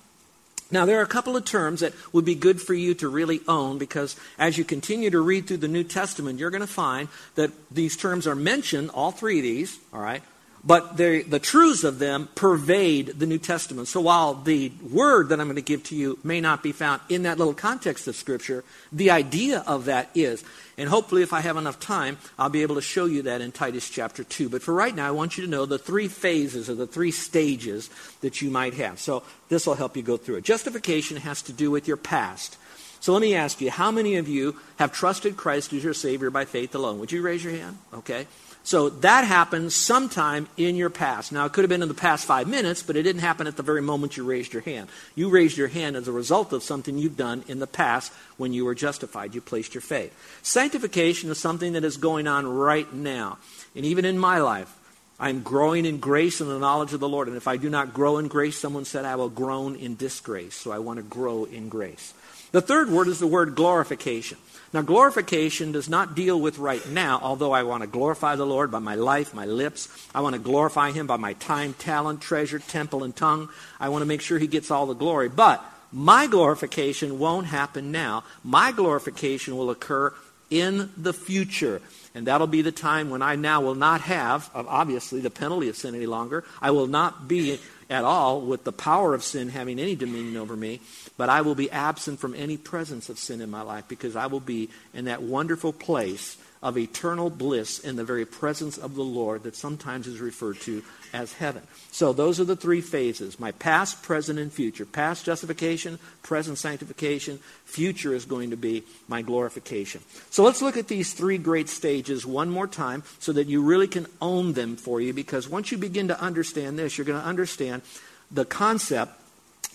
Now, 0.75 0.87
there 0.87 0.99
are 0.99 1.03
a 1.03 1.07
couple 1.07 1.37
of 1.37 1.45
terms 1.45 1.81
that 1.81 1.93
would 2.13 2.25
be 2.25 2.35
good 2.35 2.61
for 2.61 2.75
you 2.75 2.95
to 2.95 3.09
really 3.09 3.41
own 3.47 3.79
because 3.79 4.17
as 4.41 4.59
you 4.59 4.65
continue 4.65 5.09
to 5.09 5.21
read 5.21 5.47
through 5.47 5.59
the 5.59 5.69
New 5.69 5.85
Testament, 5.85 6.41
you're 6.41 6.51
going 6.51 6.63
to 6.63 6.67
find 6.67 7.07
that 7.37 7.53
these 7.71 7.97
terms 7.97 8.27
are 8.27 8.35
mentioned, 8.35 8.91
all 8.91 9.13
three 9.13 9.39
of 9.39 9.45
these, 9.45 9.79
all 9.93 10.01
right, 10.01 10.25
but 10.67 10.97
the 10.97 11.41
truths 11.43 11.85
of 11.85 11.99
them 11.99 12.29
pervade 12.35 13.19
the 13.19 13.27
New 13.27 13.39
Testament. 13.39 13.87
So 13.87 14.01
while 14.01 14.35
the 14.35 14.73
word 14.91 15.29
that 15.29 15.39
I'm 15.39 15.47
going 15.47 15.57
to 15.57 15.63
give 15.63 15.83
to 15.85 15.95
you 15.95 16.19
may 16.25 16.41
not 16.41 16.63
be 16.63 16.73
found 16.73 17.03
in 17.11 17.25
that 17.25 17.37
little 17.37 17.53
context 17.53 18.09
of 18.09 18.17
Scripture, 18.17 18.65
the 18.91 19.11
idea 19.11 19.63
of 19.67 19.85
that 19.85 20.09
is. 20.15 20.43
And 20.79 20.89
hopefully, 20.89 21.23
if 21.23 21.33
I 21.33 21.41
have 21.41 21.57
enough 21.57 21.79
time, 21.79 22.17
I'll 22.39 22.49
be 22.49 22.63
able 22.63 22.77
to 22.77 22.81
show 22.81 23.05
you 23.05 23.23
that 23.23 23.43
in 23.43 23.53
Titus 23.53 23.89
chapter 23.91 24.25
2. 24.25 24.49
But 24.49 24.63
for 24.63 24.73
right 24.73 24.95
now, 24.95 25.07
I 25.07 25.13
want 25.13 25.37
you 25.37 25.45
to 25.45 25.51
know 25.51 25.67
the 25.67 25.79
three 25.79 26.09
phases 26.09 26.71
or 26.71 26.75
the 26.75 26.87
three 26.87 27.11
stages 27.11 27.91
that 28.23 28.41
you 28.41 28.51
might 28.51 28.75
have. 28.75 28.99
So 28.99 29.23
this 29.51 29.67
will 29.67 29.75
help 29.75 29.97
you 29.97 30.03
go 30.03 30.17
through 30.17 30.37
it. 30.37 30.45
Justification 30.45 31.19
has 31.19 31.43
to 31.43 31.53
do 31.53 31.71
with 31.71 31.87
your 31.87 31.97
past. 31.99 32.57
So 33.01 33.13
let 33.13 33.21
me 33.21 33.35
ask 33.35 33.61
you, 33.61 33.71
how 33.71 33.91
many 33.91 34.17
of 34.17 34.29
you 34.29 34.59
have 34.77 34.91
trusted 34.91 35.37
Christ 35.37 35.75
as 35.75 35.85
your 35.85 35.93
Savior 35.93 36.31
by 36.31 36.47
faith 36.47 36.75
alone? 36.75 36.99
Would 37.01 37.13
you 37.13 37.21
raise 37.21 37.45
your 37.45 37.53
hand? 37.53 37.77
Okay. 37.93 38.27
So 38.67 38.89
that 38.89 39.25
happened 39.25 39.75
sometime 39.75 40.49
in 40.57 40.75
your 40.75 40.89
past. 40.89 41.33
Now, 41.33 41.45
it 41.45 41.53
could 41.53 41.65
have 41.65 41.69
been 41.69 41.83
in 41.83 41.89
the 41.89 41.95
past 41.95 42.25
five 42.25 42.49
minutes, 42.49 42.83
but 42.83 42.97
it 42.97 43.03
didn't 43.03 43.21
happen 43.21 43.47
at 43.47 43.59
the 43.59 43.63
very 43.63 43.83
moment 43.83 44.17
you 44.17 44.25
raised 44.25 44.55
your 44.55 44.63
hand. 44.63 44.89
You 45.15 45.29
raised 45.29 45.59
your 45.59 45.69
hand 45.69 45.97
as 45.97 46.09
a 46.09 46.13
result 46.13 46.55
of 46.55 46.63
something 46.63 46.97
you've 46.97 47.17
done 47.17 47.45
in 47.47 47.59
the 47.59 47.67
past 47.67 48.11
when 48.39 48.55
you 48.55 48.65
were 48.65 48.75
justified. 48.75 49.35
You 49.35 49.43
placed 49.43 49.75
your 49.75 49.83
faith. 49.83 50.17
Sanctification 50.43 51.29
is 51.31 51.39
something 51.39 51.75
that 51.75 51.85
is 51.85 51.99
going 51.99 52.27
on 52.27 52.47
right 52.47 52.91
now. 52.91 53.37
And 53.77 53.85
even 53.85 54.07
in 54.07 54.19
my 54.19 54.39
life, 54.39 54.75
I'm 55.21 55.43
growing 55.43 55.85
in 55.85 55.99
grace 55.99 56.41
and 56.41 56.51
the 56.51 56.59
knowledge 56.59 56.95
of 56.95 57.01
the 57.01 57.09
Lord. 57.09 57.29
And 57.29 57.37
if 57.37 57.47
I 57.47 57.59
do 57.59 57.69
not 57.69 57.93
grow 57.93 58.17
in 58.17 58.29
grace, 58.29 58.59
someone 58.59 58.87
said 58.87 59.05
I 59.05 59.17
will 59.17 59.29
groan 59.29 59.77
in 59.77 59.95
disgrace. 59.95 60.55
So 60.55 60.73
I 60.73 60.79
want 60.79 60.97
to 60.97 61.03
grow 61.03 61.45
in 61.45 61.69
grace. 61.69 62.15
The 62.53 62.63
third 62.63 62.89
word 62.89 63.09
is 63.09 63.19
the 63.19 63.27
word 63.27 63.57
glorification. 63.57 64.39
Now, 64.75 64.83
glorification 64.83 65.71
does 65.71 65.89
not 65.89 66.17
deal 66.17 66.41
with 66.41 66.59
right 66.59 66.85
now, 66.89 67.21
although 67.23 67.53
I 67.53 67.63
want 67.63 67.85
to 67.85 67.87
glorify 67.87 68.35
the 68.35 68.45
Lord 68.45 68.73
by 68.73 68.81
my 68.81 68.97
life, 68.97 69.33
my 69.33 69.47
lips. 69.47 69.89
I 70.13 70.21
want 70.21 70.35
to 70.35 70.41
glorify 70.41 70.91
Him 70.91 71.07
by 71.07 71.17
my 71.17 71.35
time, 71.35 71.75
talent, 71.75 72.21
treasure, 72.21 72.59
temple, 72.59 73.05
and 73.05 73.15
tongue. 73.15 73.51
I 73.79 73.91
want 73.91 74.03
to 74.03 74.07
make 74.07 74.21
sure 74.21 74.37
He 74.37 74.49
gets 74.49 74.73
all 74.73 74.87
the 74.87 74.95
glory. 74.95 75.29
But 75.29 75.65
my 75.93 76.27
glorification 76.27 77.21
won't 77.21 77.47
happen 77.47 77.93
now. 77.93 78.25
My 78.43 78.73
glorification 78.73 79.57
will 79.57 79.71
occur 79.71 80.13
in 80.51 80.91
the 80.97 81.13
future. 81.13 81.81
And 82.13 82.27
that'll 82.27 82.49
be 82.49 82.63
the 82.63 82.73
time 82.73 83.11
when 83.11 83.23
I 83.23 83.37
now 83.37 83.61
will 83.61 83.77
not 83.77 84.01
have, 84.01 84.51
obviously, 84.55 85.21
the 85.21 85.31
penalty 85.31 85.69
of 85.69 85.77
sin 85.77 85.95
any 85.95 86.07
longer. 86.07 86.43
I 86.61 86.73
will 86.73 86.89
not 86.89 87.29
be 87.29 87.61
at 87.91 88.05
all 88.05 88.41
with 88.41 88.65
the 88.65 88.73
power 88.73 89.15
of 89.15 89.23
sin 89.23 89.49
having 89.49 89.79
any 89.79 89.95
dominion 89.95 90.37
over 90.37 90.57
me 90.57 90.81
but 91.17 91.29
I 91.29 91.43
will 91.43 91.55
be 91.55 91.71
absent 91.71 92.21
from 92.21 92.35
any 92.35 92.57
presence 92.57 93.09
of 93.09 93.19
sin 93.19 93.41
in 93.41 93.51
my 93.51 93.63
life 93.63 93.89
because 93.89 94.17
I 94.17 94.27
will 94.27 94.41
be 94.41 94.71
in 94.93 95.07
that 95.07 95.23
wonderful 95.23 95.73
place 95.73 96.37
of 96.65 96.79
eternal 96.79 97.29
bliss 97.29 97.79
in 97.79 97.97
the 97.97 98.05
very 98.05 98.25
presence 98.25 98.79
of 98.79 98.95
the 98.95 99.05
Lord 99.05 99.43
that 99.43 99.55
sometimes 99.55 100.07
is 100.07 100.19
referred 100.19 100.59
to 100.63 100.83
as 101.13 101.35
heaven. 101.35 101.63
So 101.93 102.15
those 102.15 102.41
are 102.41 102.45
the 102.45 102.57
three 102.57 102.81
phases 102.81 103.39
my 103.39 103.53
past, 103.53 104.03
present, 104.03 104.39
and 104.39 104.51
future. 104.51 104.87
Past 104.87 105.27
justification, 105.27 105.99
present 106.23 106.57
sanctification, 106.57 107.39
future 107.67 108.15
is 108.15 108.25
going 108.25 108.49
to 108.49 108.57
be 108.57 108.83
my 109.09 109.21
glorification. 109.21 110.01
So 110.31 110.43
let's 110.43 110.63
look 110.63 110.79
at 110.79 110.89
these 110.89 111.13
three 111.13 111.37
great 111.37 111.69
stages 111.69 112.25
one 112.25 112.49
more 112.49 112.67
time 112.67 113.03
so 113.19 113.33
that 113.33 113.47
you 113.47 113.63
really 113.63 113.87
can 113.87 114.07
own 114.23 114.55
them 114.55 114.77
for 114.77 115.03
you 115.03 115.13
because 115.13 115.47
once 115.47 115.71
you 115.71 115.77
begin 115.77 116.09
to 116.09 116.19
understand 116.19 116.79
this, 116.79 116.97
you're 116.97 117.05
going 117.05 117.21
to 117.21 117.29
understand 117.29 117.83
the 118.31 118.47
concept 118.47 119.13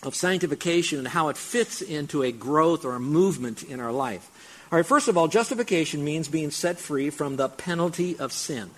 of 0.02 0.16
sanctification 0.16 0.98
and 0.98 1.08
how 1.08 1.28
it 1.28 1.36
fits 1.36 1.82
into 1.82 2.24
a 2.24 2.32
growth 2.32 2.84
or 2.84 2.96
a 2.96 3.00
movement 3.00 3.62
in 3.62 3.78
our 3.78 3.92
life. 3.92 4.49
All 4.72 4.76
right, 4.78 4.86
first 4.86 5.08
of 5.08 5.18
all, 5.18 5.26
justification 5.26 6.04
means 6.04 6.28
being 6.28 6.52
set 6.52 6.78
free 6.78 7.10
from 7.10 7.34
the 7.34 7.48
penalty 7.48 8.16
of 8.18 8.32
sin. 8.32 8.70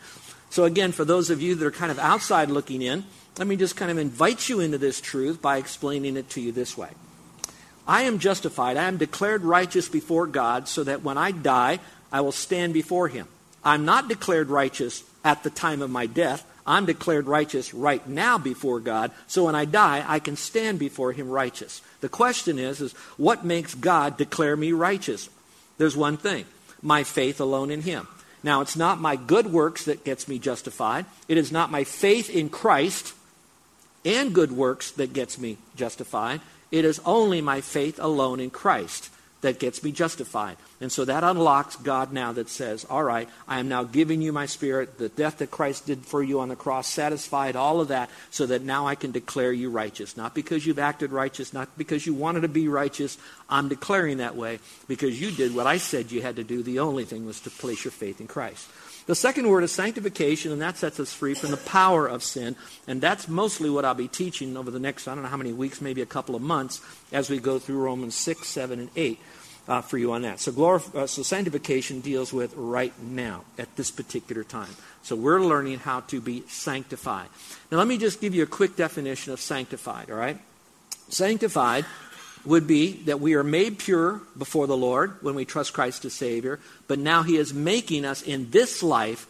So, 0.48 0.64
again, 0.64 0.92
for 0.92 1.04
those 1.04 1.28
of 1.28 1.42
you 1.42 1.54
that 1.54 1.66
are 1.66 1.70
kind 1.70 1.90
of 1.90 1.98
outside 1.98 2.50
looking 2.50 2.80
in, 2.80 3.04
let 3.38 3.46
me 3.46 3.56
just 3.56 3.76
kind 3.76 3.90
of 3.90 3.98
invite 3.98 4.48
you 4.48 4.60
into 4.60 4.78
this 4.78 5.02
truth 5.02 5.42
by 5.42 5.58
explaining 5.58 6.16
it 6.16 6.30
to 6.30 6.40
you 6.40 6.50
this 6.50 6.78
way. 6.78 6.88
I 7.86 8.02
am 8.02 8.18
justified. 8.18 8.78
I 8.78 8.84
am 8.84 8.96
declared 8.96 9.42
righteous 9.42 9.88
before 9.88 10.26
God 10.26 10.66
so 10.66 10.82
that 10.84 11.02
when 11.02 11.18
I 11.18 11.30
die, 11.30 11.78
I 12.10 12.22
will 12.22 12.32
stand 12.32 12.72
before 12.72 13.08
Him. 13.08 13.28
I'm 13.62 13.84
not 13.84 14.08
declared 14.08 14.48
righteous 14.48 15.04
at 15.24 15.42
the 15.42 15.50
time 15.50 15.82
of 15.82 15.90
my 15.90 16.06
death. 16.06 16.46
I'm 16.66 16.86
declared 16.86 17.26
righteous 17.26 17.74
right 17.74 18.06
now 18.06 18.38
before 18.38 18.80
God, 18.80 19.10
so 19.26 19.44
when 19.44 19.54
I 19.54 19.64
die, 19.64 20.04
I 20.06 20.20
can 20.20 20.36
stand 20.36 20.78
before 20.78 21.12
Him 21.12 21.28
righteous. 21.28 21.82
The 22.00 22.08
question 22.08 22.58
is, 22.58 22.80
is 22.80 22.92
what 23.18 23.44
makes 23.44 23.74
God 23.74 24.16
declare 24.16 24.56
me 24.56 24.72
righteous? 24.72 25.28
There's 25.78 25.96
one 25.96 26.16
thing 26.16 26.44
my 26.82 27.04
faith 27.04 27.40
alone 27.40 27.70
in 27.70 27.82
Him. 27.82 28.08
Now, 28.42 28.60
it's 28.60 28.76
not 28.76 29.00
my 29.00 29.16
good 29.16 29.46
works 29.46 29.84
that 29.84 30.04
gets 30.04 30.26
me 30.26 30.38
justified. 30.38 31.06
It 31.28 31.38
is 31.38 31.52
not 31.52 31.70
my 31.70 31.84
faith 31.84 32.28
in 32.28 32.48
Christ 32.48 33.14
and 34.04 34.34
good 34.34 34.50
works 34.50 34.90
that 34.92 35.12
gets 35.12 35.38
me 35.38 35.58
justified. 35.76 36.40
It 36.72 36.84
is 36.84 37.00
only 37.04 37.40
my 37.40 37.60
faith 37.60 38.00
alone 38.00 38.40
in 38.40 38.50
Christ 38.50 39.10
that 39.42 39.60
gets 39.60 39.84
me 39.84 39.92
justified. 39.92 40.56
And 40.82 40.90
so 40.90 41.04
that 41.04 41.22
unlocks 41.22 41.76
God 41.76 42.12
now 42.12 42.32
that 42.32 42.48
says, 42.48 42.84
All 42.90 43.04
right, 43.04 43.28
I 43.46 43.60
am 43.60 43.68
now 43.68 43.84
giving 43.84 44.20
you 44.20 44.32
my 44.32 44.46
spirit. 44.46 44.98
The 44.98 45.08
death 45.08 45.38
that 45.38 45.52
Christ 45.52 45.86
did 45.86 46.00
for 46.00 46.24
you 46.24 46.40
on 46.40 46.48
the 46.48 46.56
cross 46.56 46.88
satisfied 46.88 47.54
all 47.54 47.80
of 47.80 47.88
that 47.88 48.10
so 48.32 48.46
that 48.46 48.62
now 48.62 48.88
I 48.88 48.96
can 48.96 49.12
declare 49.12 49.52
you 49.52 49.70
righteous. 49.70 50.16
Not 50.16 50.34
because 50.34 50.66
you've 50.66 50.80
acted 50.80 51.12
righteous, 51.12 51.52
not 51.52 51.68
because 51.78 52.04
you 52.04 52.14
wanted 52.14 52.40
to 52.40 52.48
be 52.48 52.66
righteous. 52.66 53.16
I'm 53.48 53.68
declaring 53.68 54.16
that 54.16 54.34
way 54.34 54.58
because 54.88 55.20
you 55.20 55.30
did 55.30 55.54
what 55.54 55.68
I 55.68 55.76
said 55.76 56.10
you 56.10 56.20
had 56.20 56.34
to 56.34 56.44
do. 56.44 56.64
The 56.64 56.80
only 56.80 57.04
thing 57.04 57.26
was 57.26 57.38
to 57.42 57.50
place 57.50 57.84
your 57.84 57.92
faith 57.92 58.20
in 58.20 58.26
Christ. 58.26 58.68
The 59.06 59.14
second 59.14 59.48
word 59.48 59.62
is 59.62 59.70
sanctification, 59.70 60.50
and 60.50 60.62
that 60.62 60.78
sets 60.78 60.98
us 60.98 61.12
free 61.12 61.34
from 61.34 61.52
the 61.52 61.56
power 61.58 62.08
of 62.08 62.24
sin. 62.24 62.56
And 62.88 63.00
that's 63.00 63.28
mostly 63.28 63.70
what 63.70 63.84
I'll 63.84 63.94
be 63.94 64.08
teaching 64.08 64.56
over 64.56 64.70
the 64.72 64.80
next, 64.80 65.06
I 65.06 65.14
don't 65.14 65.22
know 65.22 65.28
how 65.28 65.36
many 65.36 65.52
weeks, 65.52 65.80
maybe 65.80 66.02
a 66.02 66.06
couple 66.06 66.34
of 66.34 66.42
months, 66.42 66.80
as 67.12 67.30
we 67.30 67.38
go 67.38 67.60
through 67.60 67.78
Romans 67.78 68.16
6, 68.16 68.46
7, 68.48 68.80
and 68.80 68.90
8 68.96 69.20
uh, 69.68 69.80
for 69.80 69.98
you 69.98 70.12
on 70.12 70.22
that. 70.22 70.40
So, 70.40 70.52
glorif- 70.52 70.94
uh, 70.94 71.06
so 71.06 71.22
sanctification 71.22 72.00
deals 72.00 72.32
with 72.32 72.54
right 72.56 72.92
now, 73.02 73.44
at 73.58 73.74
this 73.76 73.90
particular 73.90 74.44
time. 74.44 74.74
So 75.02 75.16
we're 75.16 75.40
learning 75.40 75.80
how 75.80 76.00
to 76.00 76.20
be 76.20 76.44
sanctified. 76.48 77.28
Now, 77.70 77.78
let 77.78 77.86
me 77.86 77.98
just 77.98 78.20
give 78.20 78.34
you 78.34 78.42
a 78.42 78.46
quick 78.46 78.76
definition 78.76 79.32
of 79.32 79.40
sanctified, 79.40 80.10
all 80.10 80.16
right? 80.16 80.38
Sanctified 81.08 81.84
would 82.44 82.66
be 82.66 82.92
that 83.04 83.20
we 83.20 83.34
are 83.34 83.44
made 83.44 83.78
pure 83.78 84.20
before 84.36 84.66
the 84.66 84.76
Lord 84.76 85.22
when 85.22 85.34
we 85.34 85.44
trust 85.44 85.72
Christ 85.72 86.04
as 86.04 86.12
Savior, 86.12 86.58
but 86.88 86.98
now 86.98 87.22
He 87.22 87.36
is 87.36 87.54
making 87.54 88.04
us 88.04 88.22
in 88.22 88.50
this 88.50 88.82
life 88.82 89.26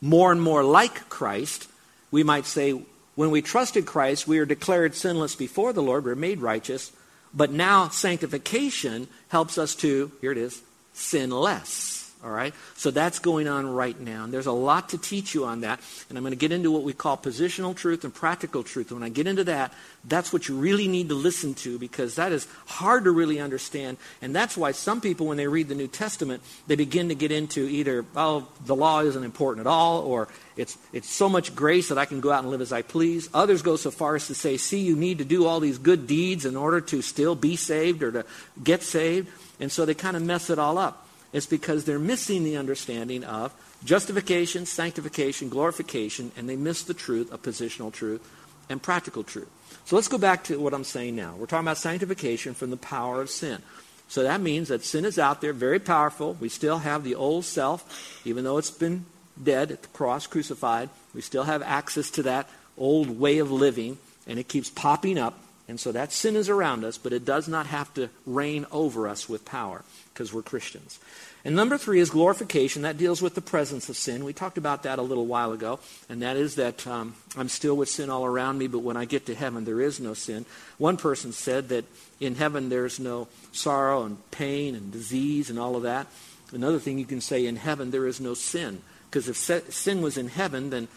more 0.00 0.30
and 0.30 0.40
more 0.40 0.62
like 0.62 1.08
Christ. 1.08 1.68
We 2.10 2.22
might 2.22 2.46
say, 2.46 2.80
when 3.16 3.30
we 3.32 3.42
trusted 3.42 3.84
Christ, 3.84 4.28
we 4.28 4.38
are 4.38 4.44
declared 4.44 4.94
sinless 4.94 5.34
before 5.34 5.72
the 5.72 5.82
Lord, 5.82 6.04
we're 6.04 6.14
made 6.14 6.40
righteous, 6.40 6.92
but 7.34 7.50
now 7.50 7.88
sanctification 7.88 9.08
helps 9.28 9.58
us 9.58 9.74
to, 9.76 10.12
here 10.20 10.32
it 10.32 10.38
is, 10.38 10.62
sin 10.92 11.30
less. 11.30 12.07
All 12.24 12.30
right? 12.30 12.52
So 12.74 12.90
that's 12.90 13.20
going 13.20 13.46
on 13.46 13.72
right 13.72 13.98
now. 13.98 14.24
And 14.24 14.32
there's 14.32 14.46
a 14.46 14.52
lot 14.52 14.88
to 14.88 14.98
teach 14.98 15.34
you 15.34 15.44
on 15.44 15.60
that. 15.60 15.80
And 16.08 16.18
I'm 16.18 16.24
going 16.24 16.32
to 16.32 16.36
get 16.36 16.50
into 16.50 16.72
what 16.72 16.82
we 16.82 16.92
call 16.92 17.16
positional 17.16 17.76
truth 17.76 18.02
and 18.02 18.12
practical 18.12 18.64
truth. 18.64 18.90
And 18.90 19.00
when 19.00 19.06
I 19.06 19.12
get 19.12 19.28
into 19.28 19.44
that, 19.44 19.72
that's 20.04 20.32
what 20.32 20.48
you 20.48 20.56
really 20.56 20.88
need 20.88 21.10
to 21.10 21.14
listen 21.14 21.54
to 21.54 21.78
because 21.78 22.16
that 22.16 22.32
is 22.32 22.48
hard 22.66 23.04
to 23.04 23.12
really 23.12 23.38
understand. 23.38 23.98
And 24.20 24.34
that's 24.34 24.56
why 24.56 24.72
some 24.72 25.00
people, 25.00 25.26
when 25.26 25.36
they 25.36 25.46
read 25.46 25.68
the 25.68 25.76
New 25.76 25.86
Testament, 25.86 26.42
they 26.66 26.74
begin 26.74 27.08
to 27.10 27.14
get 27.14 27.30
into 27.30 27.68
either, 27.68 28.04
oh, 28.16 28.48
the 28.66 28.74
law 28.74 29.00
isn't 29.02 29.24
important 29.24 29.66
at 29.66 29.70
all, 29.70 30.02
or 30.02 30.26
it's, 30.56 30.76
it's 30.92 31.08
so 31.08 31.28
much 31.28 31.54
grace 31.54 31.88
that 31.90 31.98
I 31.98 32.04
can 32.04 32.20
go 32.20 32.32
out 32.32 32.42
and 32.42 32.50
live 32.50 32.60
as 32.60 32.72
I 32.72 32.82
please. 32.82 33.28
Others 33.32 33.62
go 33.62 33.76
so 33.76 33.92
far 33.92 34.16
as 34.16 34.26
to 34.26 34.34
say, 34.34 34.56
see, 34.56 34.80
you 34.80 34.96
need 34.96 35.18
to 35.18 35.24
do 35.24 35.46
all 35.46 35.60
these 35.60 35.78
good 35.78 36.08
deeds 36.08 36.44
in 36.44 36.56
order 36.56 36.80
to 36.80 37.00
still 37.00 37.36
be 37.36 37.54
saved 37.54 38.02
or 38.02 38.10
to 38.10 38.24
get 38.62 38.82
saved. 38.82 39.28
And 39.60 39.70
so 39.70 39.84
they 39.84 39.94
kind 39.94 40.16
of 40.16 40.22
mess 40.22 40.50
it 40.50 40.58
all 40.58 40.78
up. 40.78 41.07
It's 41.32 41.46
because 41.46 41.84
they're 41.84 41.98
missing 41.98 42.44
the 42.44 42.56
understanding 42.56 43.24
of 43.24 43.52
justification, 43.84 44.66
sanctification, 44.66 45.48
glorification, 45.48 46.32
and 46.36 46.48
they 46.48 46.56
miss 46.56 46.82
the 46.82 46.94
truth 46.94 47.30
of 47.32 47.42
positional 47.42 47.92
truth 47.92 48.26
and 48.68 48.82
practical 48.82 49.22
truth. 49.22 49.48
So 49.84 49.96
let's 49.96 50.08
go 50.08 50.18
back 50.18 50.44
to 50.44 50.58
what 50.58 50.74
I'm 50.74 50.84
saying 50.84 51.16
now. 51.16 51.34
We're 51.36 51.46
talking 51.46 51.66
about 51.66 51.78
sanctification 51.78 52.54
from 52.54 52.70
the 52.70 52.76
power 52.76 53.20
of 53.20 53.30
sin. 53.30 53.62
So 54.08 54.22
that 54.22 54.40
means 54.40 54.68
that 54.68 54.84
sin 54.84 55.04
is 55.04 55.18
out 55.18 55.40
there, 55.42 55.52
very 55.52 55.78
powerful. 55.78 56.34
We 56.40 56.48
still 56.48 56.78
have 56.78 57.04
the 57.04 57.14
old 57.14 57.44
self, 57.44 58.20
even 58.24 58.44
though 58.44 58.56
it's 58.56 58.70
been 58.70 59.04
dead 59.42 59.70
at 59.70 59.82
the 59.82 59.88
cross, 59.88 60.26
crucified. 60.26 60.88
We 61.14 61.20
still 61.20 61.44
have 61.44 61.62
access 61.62 62.10
to 62.12 62.22
that 62.24 62.48
old 62.78 63.20
way 63.20 63.38
of 63.38 63.50
living, 63.50 63.98
and 64.26 64.38
it 64.38 64.48
keeps 64.48 64.70
popping 64.70 65.18
up. 65.18 65.38
And 65.68 65.78
so 65.78 65.92
that 65.92 66.12
sin 66.12 66.34
is 66.34 66.48
around 66.48 66.82
us, 66.82 66.96
but 66.96 67.12
it 67.12 67.26
does 67.26 67.46
not 67.46 67.66
have 67.66 67.92
to 67.94 68.08
reign 68.24 68.64
over 68.72 69.06
us 69.06 69.28
with 69.28 69.44
power 69.44 69.84
because 70.12 70.32
we're 70.32 70.42
Christians. 70.42 70.98
And 71.44 71.54
number 71.54 71.78
three 71.78 72.00
is 72.00 72.10
glorification. 72.10 72.82
That 72.82 72.96
deals 72.96 73.22
with 73.22 73.34
the 73.34 73.42
presence 73.42 73.88
of 73.88 73.96
sin. 73.96 74.24
We 74.24 74.32
talked 74.32 74.58
about 74.58 74.82
that 74.82 74.98
a 74.98 75.02
little 75.02 75.26
while 75.26 75.52
ago, 75.52 75.78
and 76.08 76.22
that 76.22 76.36
is 76.36 76.56
that 76.56 76.86
um, 76.86 77.14
I'm 77.36 77.48
still 77.48 77.76
with 77.76 77.88
sin 77.88 78.10
all 78.10 78.24
around 78.24 78.58
me, 78.58 78.66
but 78.66 78.80
when 78.80 78.96
I 78.96 79.04
get 79.04 79.26
to 79.26 79.34
heaven, 79.34 79.64
there 79.64 79.80
is 79.80 80.00
no 80.00 80.14
sin. 80.14 80.46
One 80.78 80.96
person 80.96 81.32
said 81.32 81.68
that 81.68 81.84
in 82.18 82.34
heaven 82.34 82.70
there's 82.70 82.98
no 82.98 83.28
sorrow 83.52 84.04
and 84.04 84.18
pain 84.30 84.74
and 84.74 84.90
disease 84.90 85.50
and 85.50 85.58
all 85.58 85.76
of 85.76 85.82
that. 85.82 86.06
Another 86.50 86.78
thing 86.78 86.98
you 86.98 87.04
can 87.04 87.20
say 87.20 87.46
in 87.46 87.56
heaven 87.56 87.90
there 87.90 88.06
is 88.06 88.20
no 88.20 88.34
sin, 88.34 88.80
because 89.10 89.28
if 89.28 89.36
sin 89.72 90.00
was 90.00 90.16
in 90.16 90.28
heaven, 90.28 90.70
then 90.70 90.88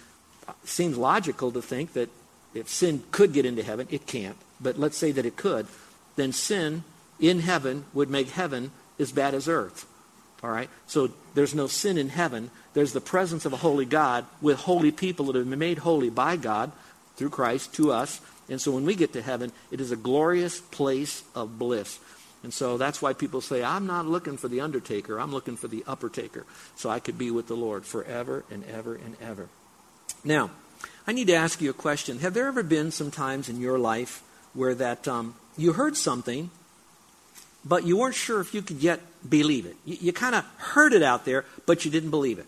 it 0.48 0.68
seems 0.68 0.98
logical 0.98 1.52
to 1.52 1.62
think 1.62 1.94
that 1.94 2.10
if 2.54 2.68
sin 2.68 3.04
could 3.12 3.34
get 3.34 3.46
into 3.46 3.64
heaven, 3.64 3.88
it 3.92 4.08
can't. 4.08 4.38
But 4.62 4.78
let's 4.78 4.98
say 4.98 5.12
that 5.12 5.26
it 5.26 5.36
could, 5.36 5.68
then 6.16 6.32
sin 6.32 6.84
in 7.20 7.40
heaven 7.40 7.86
would 7.94 8.10
make 8.10 8.30
heaven 8.30 8.72
as 9.00 9.12
bad 9.12 9.34
as 9.34 9.48
earth. 9.48 9.88
All 10.44 10.50
right? 10.50 10.70
So 10.88 11.12
there's 11.34 11.56
no 11.56 11.68
sin 11.68 11.98
in 11.98 12.10
heaven. 12.10 12.52
There's 12.74 12.94
the 12.94 13.02
presence 13.02 13.46
of 13.46 13.54
a 13.54 13.58
holy 13.58 13.86
God 13.86 14.26
with 14.42 14.60
holy 14.60 14.92
people 14.92 15.26
that 15.28 15.36
have 15.36 15.50
been 15.50 15.60
made 15.60 15.80
holy 15.80 16.10
by 16.10 16.36
God 16.36 16.72
through 17.16 17.30
Christ 17.30 17.74
to 17.76 17.92
us. 17.92 18.22
And 18.50 18.60
so 18.60 18.72
when 18.72 18.86
we 18.86 18.96
get 18.96 19.14
to 19.14 19.22
heaven, 19.22 19.52
it 19.70 19.80
is 19.80 19.92
a 19.92 19.96
glorious 19.96 20.60
place 20.60 21.24
of 21.36 21.60
bliss. 21.60 22.00
And 22.44 22.54
so 22.54 22.78
that's 22.78 23.02
why 23.02 23.14
people 23.14 23.40
say, 23.40 23.64
I'm 23.64 23.86
not 23.86 24.08
looking 24.08 24.36
for 24.36 24.48
the 24.48 24.62
undertaker, 24.62 25.20
I'm 25.20 25.32
looking 25.32 25.58
for 25.58 25.68
the 25.68 25.84
upper 25.86 26.10
taker. 26.10 26.46
So 26.76 26.90
I 26.90 27.00
could 27.00 27.18
be 27.18 27.30
with 27.30 27.48
the 27.48 27.56
Lord 27.56 27.86
forever 27.86 28.44
and 28.50 28.66
ever 28.66 28.96
and 28.96 29.16
ever. 29.22 29.48
Now, 30.24 30.50
I 31.06 31.14
need 31.14 31.28
to 31.28 31.36
ask 31.36 31.62
you 31.62 31.70
a 31.70 31.74
question. 31.74 32.20
Have 32.20 32.34
there 32.34 32.48
ever 32.48 32.64
been 32.64 32.92
some 32.92 33.12
times 33.12 33.48
in 33.48 33.62
your 33.62 33.78
life 33.78 34.24
where 34.54 34.76
that 34.76 35.08
um, 35.08 35.36
you 35.58 35.74
heard 35.74 35.96
something 35.96 36.50
but 37.64 37.86
you 37.86 37.98
weren't 37.98 38.16
sure 38.16 38.42
if 38.42 38.54
you 38.54 38.62
could 38.62 38.82
yet 38.82 39.00
believe 39.28 39.66
it. 39.66 39.76
You, 39.86 39.98
you 40.02 40.14
kind 40.14 40.36
of 40.36 40.46
heard 40.58 40.94
it 40.94 41.04
out 41.04 41.26
there, 41.26 41.46
but 41.66 41.86
you 41.86 41.92
didn't 41.92 42.10
believe 42.10 42.40
it. 42.40 42.48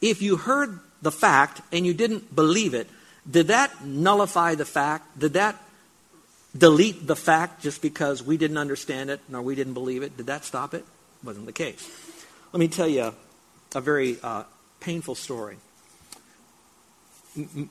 If 0.00 0.22
you 0.22 0.36
heard 0.36 0.80
the 1.02 1.12
fact 1.12 1.60
and 1.72 1.86
you 1.86 1.94
didn't 1.94 2.34
believe 2.34 2.74
it, 2.74 2.88
did 3.28 3.48
that 3.48 3.84
nullify 3.84 4.54
the 4.54 4.64
fact? 4.64 5.18
Did 5.18 5.34
that 5.34 5.60
delete 6.56 7.06
the 7.06 7.16
fact 7.16 7.62
just 7.62 7.82
because 7.82 8.22
we 8.22 8.36
didn't 8.36 8.56
understand 8.56 9.10
it 9.10 9.20
nor 9.28 9.42
we 9.42 9.54
didn't 9.54 9.74
believe 9.74 10.02
it? 10.02 10.16
Did 10.16 10.26
that 10.26 10.44
stop 10.44 10.74
it? 10.74 10.84
Wasn't 11.22 11.46
the 11.46 11.52
case. 11.52 11.88
Let 12.52 12.60
me 12.60 12.68
tell 12.68 12.88
you 12.88 13.12
a 13.74 13.80
very 13.80 14.18
uh, 14.22 14.44
painful 14.80 15.16
story 15.16 15.56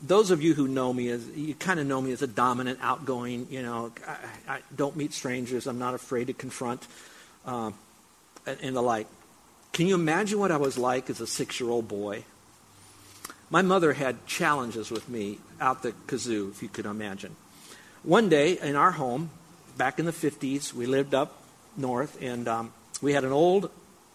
those 0.02 0.32
of 0.32 0.44
you 0.44 0.54
who 0.54 0.68
know 0.68 0.94
me 0.94 1.10
as 1.10 1.28
you 1.30 1.56
kind 1.56 1.80
of 1.80 1.88
know 1.88 2.00
me 2.00 2.12
as 2.12 2.22
a 2.22 2.28
dominant, 2.28 2.80
outgoing. 2.82 3.48
You 3.50 3.64
know, 3.64 3.92
I, 4.08 4.56
I 4.56 4.60
don't 4.76 4.96
meet 4.96 5.14
strangers. 5.14 5.68
I'm 5.68 5.80
not 5.80 5.94
afraid 5.94 6.28
to 6.28 6.34
confront, 6.34 6.86
uh, 7.46 7.72
and, 8.46 8.60
and 8.62 8.76
the 8.76 8.82
like. 8.82 9.08
Can 9.74 9.88
you 9.88 9.96
imagine 9.96 10.40
what 10.40 10.52
I 10.52 10.58
was 10.58 10.78
like 10.78 11.10
as 11.10 11.20
a 11.20 11.28
six-year-old 11.28 11.88
boy? 11.88 12.24
My 13.50 13.62
mother 13.62 13.94
had 13.94 14.26
challenges 14.26 14.90
with 14.90 15.10
me 15.10 15.40
out 15.60 15.84
the 15.84 15.92
kazoo, 16.08 16.52
if 16.52 16.64
you 16.64 16.70
could 16.70 16.86
imagine. 16.86 17.36
One 18.04 18.30
day 18.30 18.58
in 18.58 18.76
our 18.76 18.92
home, 18.92 19.32
back 19.78 20.00
in 20.00 20.06
the 20.06 20.12
50s, 20.12 20.74
we 20.74 20.86
lived 20.86 21.14
up 21.14 21.42
north, 21.76 22.18
and 22.22 22.48
um, 22.48 22.74
we 23.02 23.14
had 23.14 23.24
an 23.24 23.32
old, 23.32 23.70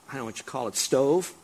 I 0.09 0.13
don't 0.13 0.21
know 0.21 0.25
what 0.25 0.39
you 0.39 0.45
call 0.45 0.69
it, 0.69 0.77
stove 0.77 1.35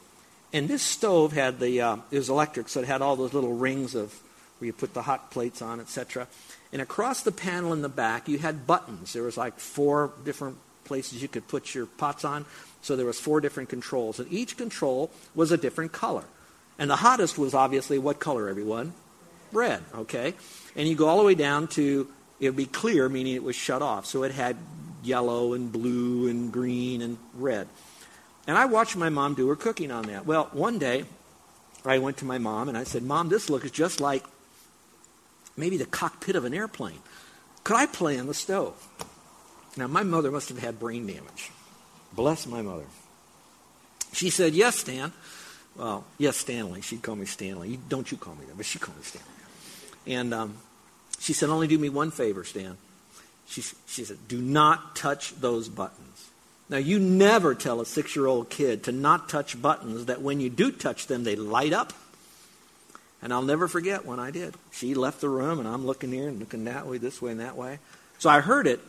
and 0.52 0.68
this 0.68 0.82
stove 0.82 1.32
had 1.32 1.60
the, 1.60 1.80
uh, 1.80 1.96
it 2.10 2.18
was 2.18 2.30
electric, 2.30 2.68
so 2.68 2.80
it 2.80 2.86
had 2.86 3.02
all 3.02 3.16
those 3.16 3.34
little 3.34 3.54
rings 3.54 3.94
of 3.94 4.14
where 4.58 4.66
you 4.66 4.72
put 4.72 4.94
the 4.94 5.02
hot 5.02 5.30
plates 5.30 5.60
on, 5.60 5.80
etc. 5.80 6.26
And 6.72 6.80
across 6.80 7.22
the 7.22 7.32
panel 7.32 7.72
in 7.72 7.82
the 7.82 7.88
back, 7.88 8.28
you 8.28 8.38
had 8.38 8.66
buttons. 8.66 9.12
There 9.12 9.22
was 9.22 9.36
like 9.36 9.58
four 9.58 10.12
different 10.24 10.58
places 10.84 11.20
you 11.20 11.28
could 11.28 11.46
put 11.48 11.74
your 11.74 11.86
pots 11.86 12.24
on. 12.24 12.44
So 12.82 12.96
there 12.96 13.06
was 13.06 13.18
four 13.18 13.40
different 13.40 13.68
controls. 13.68 14.18
And 14.18 14.32
each 14.32 14.56
control 14.56 15.10
was 15.34 15.52
a 15.52 15.56
different 15.56 15.92
color. 15.92 16.24
And 16.78 16.88
the 16.88 16.96
hottest 16.96 17.38
was 17.38 17.54
obviously 17.54 17.98
what 17.98 18.20
color, 18.20 18.48
everyone? 18.48 18.92
Red, 19.52 19.82
okay? 19.94 20.34
And 20.74 20.88
you 20.88 20.94
go 20.94 21.08
all 21.08 21.18
the 21.18 21.24
way 21.24 21.34
down 21.34 21.68
to, 21.68 22.06
it 22.40 22.50
would 22.50 22.56
be 22.56 22.66
clear, 22.66 23.08
meaning 23.08 23.34
it 23.34 23.42
was 23.42 23.56
shut 23.56 23.82
off. 23.82 24.06
So 24.06 24.22
it 24.22 24.32
had 24.32 24.56
yellow 25.02 25.54
and 25.54 25.72
blue 25.72 26.28
and 26.28 26.52
green 26.52 27.02
and 27.02 27.18
red. 27.34 27.68
And 28.46 28.56
I 28.56 28.66
watched 28.66 28.96
my 28.96 29.08
mom 29.08 29.34
do 29.34 29.48
her 29.48 29.56
cooking 29.56 29.90
on 29.90 30.04
that. 30.06 30.26
Well, 30.26 30.48
one 30.52 30.78
day, 30.78 31.04
I 31.84 31.98
went 31.98 32.18
to 32.18 32.24
my 32.24 32.38
mom 32.38 32.68
and 32.68 32.76
I 32.76 32.84
said, 32.84 33.02
Mom, 33.02 33.28
this 33.28 33.48
looks 33.50 33.70
just 33.70 34.00
like 34.00 34.24
maybe 35.56 35.76
the 35.76 35.86
cockpit 35.86 36.36
of 36.36 36.44
an 36.44 36.54
airplane. 36.54 36.98
Could 37.64 37.76
I 37.76 37.86
play 37.86 38.18
on 38.18 38.26
the 38.26 38.34
stove? 38.34 38.74
Now, 39.76 39.86
my 39.86 40.02
mother 40.02 40.30
must 40.30 40.48
have 40.48 40.58
had 40.58 40.78
brain 40.78 41.06
damage. 41.06 41.50
Bless 42.12 42.46
my 42.46 42.62
mother. 42.62 42.86
She 44.12 44.30
said, 44.30 44.54
Yes, 44.54 44.76
Stan. 44.76 45.12
Well, 45.76 46.04
yes, 46.16 46.38
Stanley. 46.38 46.80
She'd 46.80 47.02
call 47.02 47.16
me 47.16 47.26
Stanley. 47.26 47.78
Don't 47.88 48.10
you 48.10 48.16
call 48.16 48.34
me 48.34 48.46
that, 48.46 48.56
but 48.56 48.64
she 48.64 48.78
called 48.78 48.96
me 48.96 49.04
Stanley. 49.04 49.28
And 50.06 50.32
um, 50.32 50.56
she 51.18 51.32
said, 51.32 51.50
Only 51.50 51.66
do 51.66 51.78
me 51.78 51.88
one 51.88 52.10
favor, 52.10 52.44
Stan. 52.44 52.78
She, 53.46 53.62
she 53.86 54.04
said, 54.04 54.18
Do 54.28 54.40
not 54.40 54.96
touch 54.96 55.38
those 55.40 55.68
buttons. 55.68 56.30
Now, 56.68 56.78
you 56.78 56.98
never 56.98 57.54
tell 57.54 57.80
a 57.80 57.86
six 57.86 58.16
year 58.16 58.26
old 58.26 58.50
kid 58.50 58.84
to 58.84 58.92
not 58.92 59.28
touch 59.28 59.60
buttons 59.60 60.06
that 60.06 60.20
when 60.20 60.40
you 60.40 60.50
do 60.50 60.72
touch 60.72 61.06
them, 61.06 61.24
they 61.24 61.36
light 61.36 61.72
up. 61.72 61.92
And 63.22 63.32
I'll 63.32 63.42
never 63.42 63.68
forget 63.68 64.04
when 64.04 64.18
I 64.18 64.30
did. 64.30 64.54
She 64.72 64.94
left 64.94 65.20
the 65.20 65.28
room, 65.28 65.58
and 65.58 65.68
I'm 65.68 65.86
looking 65.86 66.12
here 66.12 66.28
and 66.28 66.38
looking 66.38 66.64
that 66.64 66.86
way, 66.86 66.98
this 66.98 67.22
way, 67.22 67.30
and 67.30 67.40
that 67.40 67.56
way. 67.56 67.78
So 68.18 68.28
I 68.28 68.40
heard 68.40 68.66
it, 68.66 68.80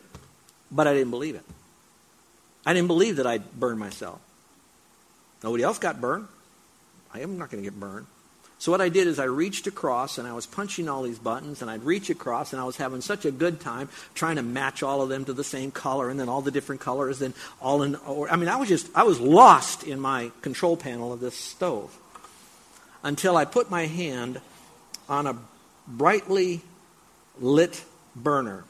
but 0.72 0.88
I 0.88 0.94
didn't 0.94 1.12
believe 1.12 1.36
it. 1.36 1.44
I 2.66 2.74
didn't 2.74 2.88
believe 2.88 3.18
that 3.18 3.28
I'd 3.28 3.54
burn 3.54 3.78
myself. 3.78 4.20
Nobody 5.44 5.64
else 5.64 5.80
got 5.80 6.02
burned. 6.02 6.28
I 7.14 7.22
am 7.22 7.38
not 7.38 7.50
going 7.50 7.64
to 7.64 7.70
get 7.70 7.80
burned. 7.80 8.08
So 8.60 8.72
what 8.72 8.82
I 8.82 8.90
did 8.90 9.06
is 9.08 9.20
I 9.20 9.26
reached 9.26 9.68
across 9.68 10.18
and 10.18 10.28
I 10.28 10.34
was 10.34 10.48
punching 10.48 10.90
all 10.90 11.04
these 11.04 11.20
buttons 11.20 11.62
and 11.62 11.70
I'd 11.70 11.84
reach 11.84 12.10
across 12.10 12.54
and 12.54 12.62
I 12.62 12.66
was 12.66 12.78
having 12.78 13.02
such 13.02 13.24
a 13.24 13.32
good 13.32 13.60
time 13.60 13.88
trying 14.16 14.38
to 14.38 14.42
match 14.42 14.82
all 14.82 15.02
of 15.02 15.10
them 15.10 15.26
to 15.26 15.34
the 15.34 15.44
same 15.44 15.70
color 15.70 16.10
and 16.10 16.20
then 16.20 16.28
all 16.28 16.42
the 16.42 16.50
different 16.52 16.82
colors 16.82 17.22
and 17.22 17.36
all 17.62 17.84
in 17.84 17.96
or, 17.98 18.30
I 18.30 18.36
mean 18.36 18.50
I 18.50 18.56
was 18.56 18.68
just 18.68 18.90
I 18.96 19.04
was 19.04 19.20
lost 19.20 19.84
in 19.84 20.00
my 20.00 20.32
control 20.42 20.76
panel 20.76 21.14
of 21.14 21.20
this 21.20 21.36
stove 21.36 21.96
until 23.04 23.38
I 23.38 23.46
put 23.46 23.70
my 23.70 23.86
hand 23.86 24.42
on 25.08 25.28
a 25.28 25.38
brightly 25.88 26.62
lit 27.40 27.84
burner 28.16 28.64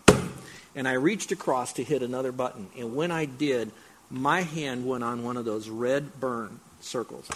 and 0.76 0.86
I 0.86 0.94
reached 0.94 1.32
across 1.32 1.74
to 1.74 1.84
hit 1.84 2.04
another 2.04 2.32
button. 2.32 2.68
And 2.78 2.94
when 2.94 3.10
I 3.10 3.24
did 3.24 3.72
my 4.10 4.42
hand 4.42 4.86
went 4.86 5.04
on 5.06 5.24
one 5.24 5.38
of 5.38 5.46
those 5.46 5.70
red 5.70 6.20
burn 6.20 6.60
circles 6.82 7.30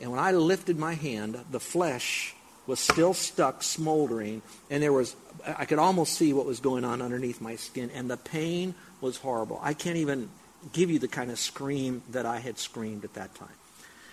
and 0.00 0.10
when 0.10 0.20
I 0.20 0.32
lifted 0.32 0.78
my 0.78 0.94
hand, 0.94 1.38
the 1.50 1.60
flesh 1.60 2.34
was 2.66 2.80
still 2.80 3.14
stuck, 3.14 3.62
smoldering, 3.62 4.42
and 4.70 4.82
there 4.82 4.92
was, 4.92 5.14
I 5.44 5.64
could 5.64 5.78
almost 5.78 6.14
see 6.14 6.32
what 6.32 6.46
was 6.46 6.60
going 6.60 6.84
on 6.84 7.00
underneath 7.00 7.40
my 7.40 7.56
skin, 7.56 7.90
and 7.94 8.10
the 8.10 8.16
pain 8.16 8.74
was 9.00 9.18
horrible. 9.18 9.60
I 9.62 9.72
can't 9.72 9.96
even 9.96 10.28
give 10.72 10.90
you 10.90 10.98
the 10.98 11.08
kind 11.08 11.30
of 11.30 11.38
scream 11.38 12.02
that 12.10 12.26
I 12.26 12.40
had 12.40 12.58
screamed 12.58 13.04
at 13.04 13.14
that 13.14 13.34
time. 13.34 13.48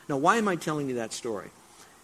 Now, 0.07 0.17
why 0.17 0.37
am 0.37 0.47
I 0.47 0.55
telling 0.55 0.87
you 0.87 0.95
that 0.95 1.13
story? 1.13 1.49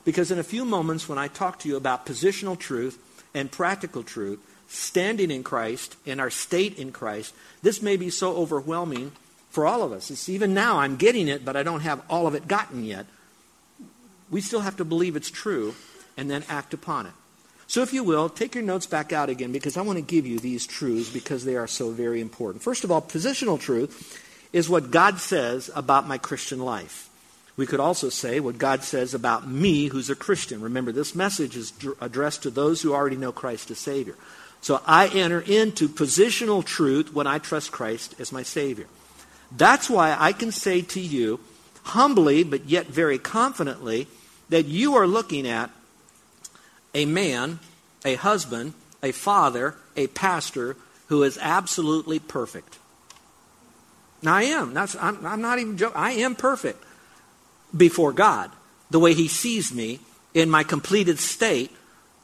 Because 0.06 0.32
in 0.32 0.40
a 0.40 0.44
few 0.44 0.66
moments, 0.66 1.08
when 1.08 1.18
I 1.18 1.28
talk 1.28 1.60
to 1.60 1.70
you 1.70 1.76
about 1.76 2.06
positional 2.06 2.58
truth 2.58 2.98
and 3.34 3.52
practical 3.52 4.02
truth, 4.02 4.40
standing 4.68 5.30
in 5.30 5.44
Christ 5.44 5.96
and 6.06 6.20
our 6.20 6.30
state 6.30 6.80
in 6.80 6.92
Christ, 6.92 7.34
this 7.62 7.82
may 7.82 7.98
be 7.98 8.10
so 8.10 8.36
overwhelming 8.36 9.12
for 9.50 9.68
all 9.68 9.84
of 9.84 9.92
us. 9.92 10.10
It's 10.10 10.30
even 10.30 10.54
now 10.54 10.80
I'm 10.80 10.96
getting 10.96 11.28
it, 11.28 11.44
but 11.44 11.56
I 11.56 11.64
don't 11.64 11.82
have 11.82 12.02
all 12.10 12.28
of 12.28 12.36
it 12.36 12.48
gotten 12.48 12.84
yet 12.84 13.06
we 14.30 14.42
still 14.42 14.62
have 14.62 14.78
to 14.78 14.86
believe 14.86 15.16
it's 15.16 15.32
true 15.32 15.76
and 16.18 16.30
then 16.30 16.44
act 16.50 16.74
upon 16.74 17.06
it. 17.06 17.14
So, 17.68 17.84
if 17.84 17.94
you 17.94 18.04
will, 18.04 18.30
take 18.30 18.56
your 18.56 18.64
notes 18.64 18.88
back 18.88 19.14
out 19.14 19.30
again 19.30 19.52
because 19.52 19.78
I 19.78 19.84
want 19.84 19.98
to 19.98 20.04
give 20.04 20.26
you 20.26 20.40
these 20.40 20.66
truths 20.66 21.12
because 21.12 21.46
they 21.46 21.56
are 21.56 21.68
so 21.68 21.92
very 21.92 22.20
important. 22.20 22.64
First 22.64 22.84
of 22.84 22.92
all, 22.92 23.02
positional 23.02 23.60
truth 23.60 24.20
is 24.52 24.68
what 24.68 24.90
God 24.90 25.20
says 25.20 25.70
about 25.76 26.08
my 26.08 26.18
Christian 26.18 26.60
life. 26.60 27.10
We 27.58 27.68
could 27.68 27.80
also 27.80 28.10
say 28.10 28.40
what 28.40 28.58
God 28.58 28.84
says 28.84 29.14
about 29.14 29.48
me, 29.48 29.88
who's 29.88 30.10
a 30.10 30.16
Christian. 30.16 30.62
Remember, 30.62 30.92
this 30.92 31.14
message 31.14 31.56
is 31.56 31.74
addressed 32.00 32.44
to 32.44 32.50
those 32.50 32.82
who 32.82 32.94
already 32.94 33.18
know 33.18 33.32
Christ 33.32 33.70
as 33.70 33.78
Savior. 33.78 34.16
So 34.62 34.82
I 34.86 35.08
enter 35.08 35.42
into 35.42 35.88
positional 35.90 36.64
truth 36.64 37.14
when 37.14 37.28
I 37.28 37.38
trust 37.38 37.72
Christ 37.72 38.16
as 38.20 38.32
my 38.32 38.44
Savior. 38.44 38.88
That's 39.52 39.90
why 39.90 40.16
I 40.18 40.32
can 40.34 40.52
say 40.52 40.82
to 40.82 41.00
you, 41.00 41.40
humbly 41.84 42.44
but 42.44 42.66
yet 42.66 42.88
very 42.88 43.20
confidently, 43.20 44.08
that 44.50 44.66
you 44.66 44.96
are 44.96 45.08
looking 45.08 45.48
at 45.48 45.70
a 46.94 47.06
man, 47.06 47.60
a 48.04 48.16
husband, 48.16 48.74
a 49.02 49.12
father, 49.12 49.76
a 49.96 50.08
pastor 50.08 50.76
who 51.08 51.24
is 51.24 51.38
absolutely 51.42 52.20
perfect. 52.20 52.78
Now, 54.22 54.36
I 54.36 54.44
am. 54.44 54.74
That's, 54.74 54.96
I'm, 54.96 55.26
I'm 55.26 55.42
not 55.42 55.60
even 55.60 55.78
joking. 55.78 55.98
I 55.98 56.12
am 56.12 56.36
perfect 56.36 56.84
before 57.76 58.12
God, 58.12 58.52
the 58.90 59.00
way 59.00 59.14
He 59.14 59.28
sees 59.28 59.74
me 59.74 60.00
in 60.34 60.50
my 60.50 60.64
completed 60.64 61.20
state, 61.20 61.72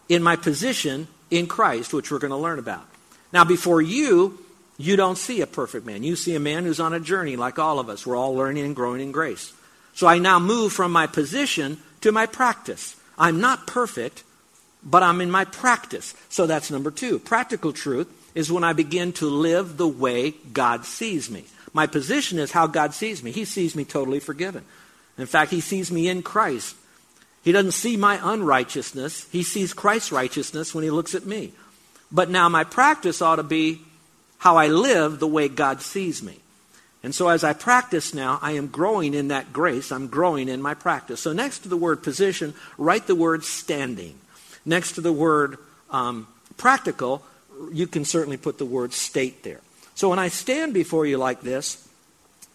in 0.10 0.22
my 0.22 0.36
position 0.36 1.08
in 1.32 1.48
Christ, 1.48 1.94
which 1.94 2.12
we're 2.12 2.20
going 2.20 2.32
to 2.32 2.38
learn 2.38 2.60
about. 2.60 2.86
Now, 3.32 3.44
before 3.44 3.82
you, 3.82 4.40
you 4.78 4.96
don't 4.96 5.18
see 5.18 5.42
a 5.42 5.48
perfect 5.48 5.86
man. 5.86 6.04
You 6.04 6.16
see 6.16 6.36
a 6.36 6.40
man 6.40 6.66
who's 6.66 6.80
on 6.80 6.94
a 6.94 7.00
journey 7.00 7.36
like 7.36 7.60
all 7.60 7.80
of 7.80 7.90
us. 7.90 8.06
We're 8.06 8.18
all 8.18 8.36
learning 8.36 8.66
and 8.66 8.76
growing 8.76 9.02
in 9.02 9.12
grace. 9.12 9.54
So 9.94 10.08
I 10.08 10.20
now 10.20 10.40
move 10.40 10.74
from 10.74 10.92
my 10.92 11.08
position 11.08 11.78
to 12.06 12.12
my 12.12 12.28
practice. 12.28 12.96
I'm 13.18 13.42
not 13.42 13.66
perfect, 13.66 14.24
but 14.84 15.02
I'm 15.02 15.22
in 15.22 15.32
my 15.32 15.44
practice. 15.44 16.14
So 16.30 16.46
that's 16.46 16.70
number 16.70 16.92
two. 16.92 17.18
Practical 17.18 17.74
truth 17.74 18.08
is 18.36 18.52
when 18.52 18.64
I 18.64 18.74
begin 18.74 19.12
to 19.14 19.26
live 19.26 19.78
the 19.78 19.88
way 19.88 20.36
God 20.54 20.86
sees 20.86 21.32
me. 21.32 21.46
My 21.74 21.88
position 21.88 22.38
is 22.38 22.52
how 22.52 22.68
God 22.68 22.94
sees 22.94 23.24
me. 23.24 23.32
He 23.32 23.44
sees 23.44 23.76
me 23.76 23.86
totally 23.86 24.20
forgiven. 24.20 24.64
In 25.18 25.26
fact, 25.26 25.50
He 25.50 25.62
sees 25.62 25.92
me 25.92 26.08
in 26.08 26.22
Christ. 26.22 26.76
He 27.44 27.52
doesn't 27.52 27.72
see 27.72 27.98
my 27.98 28.20
unrighteousness, 28.22 29.28
He 29.32 29.42
sees 29.42 29.74
Christ's 29.74 30.12
righteousness 30.12 30.76
when 30.76 30.84
He 30.84 30.92
looks 30.92 31.16
at 31.16 31.26
me. 31.26 31.54
But 32.12 32.30
now 32.30 32.50
my 32.50 32.66
practice 32.66 33.20
ought 33.20 33.38
to 33.38 33.44
be 33.44 33.82
how 34.38 34.58
I 34.58 34.68
live 34.68 35.18
the 35.18 35.28
way 35.28 35.48
God 35.50 35.82
sees 35.82 36.22
me. 36.22 36.38
And 37.06 37.14
so 37.14 37.30
as 37.30 37.44
I 37.44 37.54
practice 37.54 38.16
now, 38.16 38.40
I 38.42 38.54
am 38.54 38.66
growing 38.66 39.14
in 39.14 39.28
that 39.28 39.54
grace. 39.54 39.92
I'm 39.92 40.08
growing 40.08 40.50
in 40.50 40.60
my 40.60 40.74
practice. 40.74 41.20
So 41.20 41.34
next 41.34 41.60
to 41.60 41.70
the 41.70 41.78
word 41.78 42.02
position, 42.02 42.56
write 42.80 43.06
the 43.06 43.14
word 43.14 43.44
standing. 43.44 44.18
Next 44.66 44.94
to 44.94 45.02
the 45.02 45.14
word 45.14 45.60
um, 45.92 46.28
practical, 46.58 47.22
you 47.72 47.86
can 47.86 48.06
certainly 48.06 48.38
put 48.38 48.58
the 48.58 48.66
word 48.66 48.92
state 48.92 49.44
there. 49.44 49.62
So 49.94 50.10
when 50.10 50.18
I 50.18 50.30
stand 50.30 50.74
before 50.74 51.06
you 51.06 51.20
like 51.20 51.42
this, 51.42 51.88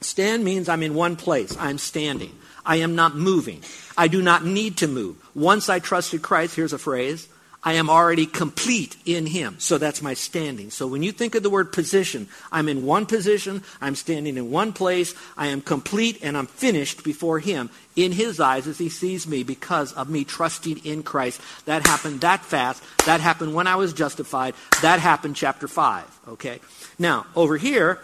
stand 0.00 0.42
means 0.42 0.68
I'm 0.68 0.82
in 0.82 0.94
one 0.94 1.14
place. 1.14 1.56
I'm 1.56 1.78
standing. 1.78 2.36
I 2.66 2.76
am 2.78 2.96
not 2.96 3.14
moving. 3.14 3.62
I 3.96 4.08
do 4.08 4.20
not 4.20 4.44
need 4.44 4.78
to 4.78 4.88
move. 4.88 5.16
Once 5.32 5.68
I 5.68 5.78
trusted 5.78 6.22
Christ, 6.22 6.56
here's 6.56 6.72
a 6.72 6.78
phrase 6.78 7.28
I 7.62 7.74
am 7.74 7.90
already 7.90 8.24
complete 8.24 8.96
in 9.04 9.26
Him. 9.26 9.56
So 9.58 9.76
that's 9.76 10.00
my 10.00 10.14
standing. 10.14 10.70
So 10.70 10.86
when 10.86 11.02
you 11.02 11.12
think 11.12 11.34
of 11.34 11.42
the 11.42 11.50
word 11.50 11.72
position, 11.72 12.28
I'm 12.50 12.68
in 12.68 12.86
one 12.86 13.04
position, 13.04 13.62
I'm 13.80 13.94
standing 13.94 14.38
in 14.38 14.50
one 14.50 14.72
place, 14.72 15.14
I 15.36 15.48
am 15.48 15.60
complete 15.60 16.20
and 16.22 16.38
I'm 16.38 16.46
finished 16.46 17.04
before 17.04 17.38
Him 17.38 17.68
in 17.96 18.12
His 18.12 18.40
eyes 18.40 18.66
as 18.66 18.78
He 18.78 18.88
sees 18.88 19.26
me 19.26 19.42
because 19.42 19.92
of 19.92 20.08
me 20.08 20.24
trusting 20.24 20.78
in 20.86 21.02
Christ. 21.02 21.40
That 21.66 21.86
happened 21.86 22.22
that 22.22 22.40
fast. 22.40 22.82
That 23.04 23.20
happened 23.20 23.54
when 23.54 23.66
I 23.66 23.76
was 23.76 23.92
justified. 23.92 24.54
That 24.80 24.98
happened 24.98 25.36
chapter 25.36 25.68
5. 25.68 26.20
Okay? 26.28 26.60
Now, 26.98 27.26
over 27.36 27.58
here, 27.58 28.00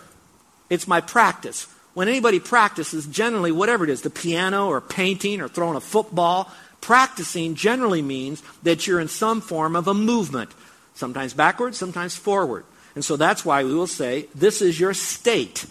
it's 0.69 0.87
my 0.87 1.01
practice. 1.01 1.67
When 1.95 2.09
anybody 2.09 2.41
practices, 2.41 3.07
generally, 3.07 3.53
whatever 3.53 3.85
it 3.85 3.89
is, 3.89 4.03
the 4.03 4.11
piano 4.11 4.67
or 4.67 4.83
painting 4.83 5.41
or 5.41 5.49
throwing 5.49 5.77
a 5.77 5.81
football, 5.81 6.53
Practicing 6.81 7.55
generally 7.55 8.03
means 8.03 8.43
that 8.63 8.87
you're 8.87 9.01
in 9.01 9.09
some 9.09 9.41
form 9.41 9.75
of 9.75 9.89
a 9.89 9.95
movement, 9.95 10.53
sometimes 10.95 11.35
backwards, 11.35 11.79
sometimes 11.79 12.17
forward. 12.17 12.65
And 12.95 13.05
so 13.05 13.17
that's 13.17 13.45
why 13.45 13.65
we 13.65 13.75
will 13.75 13.87
say, 13.87 14.27
this 14.35 14.63
is 14.63 14.81
your 14.81 14.95
state. 14.95 15.67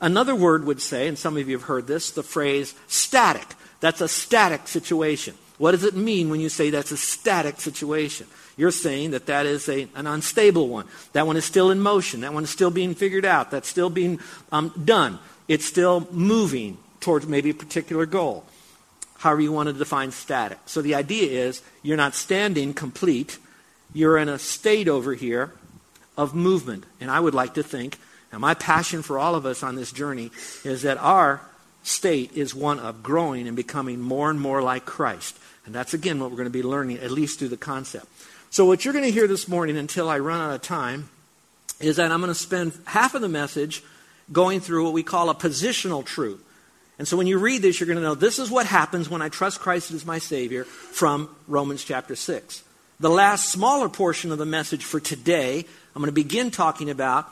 Another 0.00 0.34
word 0.34 0.64
would 0.64 0.80
say, 0.80 1.08
and 1.08 1.18
some 1.18 1.36
of 1.36 1.48
you 1.48 1.56
have 1.56 1.66
heard 1.66 1.86
this, 1.86 2.10
the 2.10 2.22
phrase 2.22 2.74
static. 2.86 3.46
That's 3.80 4.00
a 4.00 4.08
static 4.08 4.68
situation. 4.68 5.34
What 5.58 5.72
does 5.72 5.84
it 5.84 5.96
mean 5.96 6.30
when 6.30 6.40
you 6.40 6.48
say 6.48 6.70
that's 6.70 6.92
a 6.92 6.96
static 6.96 7.60
situation? 7.60 8.28
You're 8.56 8.70
saying 8.70 9.10
that 9.10 9.26
that 9.26 9.46
is 9.46 9.68
a, 9.68 9.88
an 9.94 10.06
unstable 10.06 10.68
one. 10.68 10.86
That 11.14 11.26
one 11.26 11.36
is 11.36 11.44
still 11.44 11.70
in 11.70 11.80
motion. 11.80 12.20
That 12.20 12.32
one 12.32 12.44
is 12.44 12.50
still 12.50 12.70
being 12.70 12.94
figured 12.94 13.24
out. 13.24 13.50
That's 13.50 13.68
still 13.68 13.90
being 13.90 14.20
um, 14.52 14.72
done. 14.84 15.18
It's 15.48 15.64
still 15.64 16.06
moving 16.12 16.78
towards 17.00 17.26
maybe 17.26 17.50
a 17.50 17.54
particular 17.54 18.06
goal 18.06 18.44
however 19.18 19.40
you 19.42 19.52
want 19.52 19.68
to 19.68 19.72
define 19.72 20.10
static. 20.10 20.58
So 20.66 20.80
the 20.80 20.94
idea 20.94 21.46
is 21.46 21.62
you're 21.82 21.96
not 21.96 22.14
standing 22.14 22.72
complete, 22.72 23.38
you're 23.92 24.16
in 24.16 24.28
a 24.28 24.38
state 24.38 24.88
over 24.88 25.14
here 25.14 25.52
of 26.16 26.34
movement. 26.34 26.84
And 27.00 27.10
I 27.10 27.20
would 27.20 27.34
like 27.34 27.54
to 27.54 27.62
think, 27.62 27.98
and 28.32 28.40
my 28.40 28.54
passion 28.54 29.02
for 29.02 29.18
all 29.18 29.34
of 29.34 29.46
us 29.46 29.62
on 29.62 29.76
this 29.76 29.92
journey 29.92 30.30
is 30.64 30.82
that 30.82 30.98
our 30.98 31.40
state 31.82 32.32
is 32.32 32.54
one 32.54 32.78
of 32.78 33.02
growing 33.02 33.46
and 33.46 33.56
becoming 33.56 34.00
more 34.00 34.30
and 34.30 34.40
more 34.40 34.62
like 34.62 34.84
Christ. 34.84 35.38
And 35.66 35.74
that's 35.74 35.94
again 35.94 36.20
what 36.20 36.30
we're 36.30 36.36
going 36.36 36.46
to 36.46 36.50
be 36.50 36.62
learning, 36.62 36.98
at 36.98 37.10
least 37.10 37.38
through 37.38 37.48
the 37.48 37.56
concept. 37.56 38.06
So, 38.50 38.64
what 38.64 38.84
you're 38.84 38.94
going 38.94 39.04
to 39.04 39.10
hear 39.10 39.26
this 39.26 39.48
morning 39.48 39.76
until 39.76 40.08
I 40.08 40.18
run 40.18 40.40
out 40.40 40.54
of 40.54 40.62
time 40.62 41.10
is 41.80 41.96
that 41.96 42.10
I'm 42.10 42.20
going 42.20 42.32
to 42.32 42.34
spend 42.34 42.72
half 42.86 43.14
of 43.14 43.20
the 43.20 43.28
message 43.28 43.82
going 44.32 44.60
through 44.60 44.84
what 44.84 44.92
we 44.92 45.02
call 45.02 45.28
a 45.28 45.34
positional 45.34 46.04
truth. 46.04 46.42
And 46.98 47.06
so 47.06 47.16
when 47.16 47.28
you 47.28 47.38
read 47.38 47.62
this, 47.62 47.78
you're 47.78 47.86
going 47.86 47.98
to 47.98 48.02
know 48.02 48.14
this 48.14 48.38
is 48.38 48.50
what 48.50 48.66
happens 48.66 49.08
when 49.08 49.22
I 49.22 49.28
trust 49.28 49.60
Christ 49.60 49.92
as 49.92 50.04
my 50.04 50.18
Savior 50.18 50.64
from 50.64 51.28
Romans 51.46 51.84
chapter 51.84 52.16
6. 52.16 52.64
The 52.98 53.10
last 53.10 53.50
smaller 53.50 53.88
portion 53.88 54.32
of 54.32 54.38
the 54.38 54.46
message 54.46 54.84
for 54.84 54.98
today, 54.98 55.64
I'm 55.94 56.02
going 56.02 56.06
to 56.06 56.12
begin 56.12 56.50
talking 56.50 56.90
about 56.90 57.30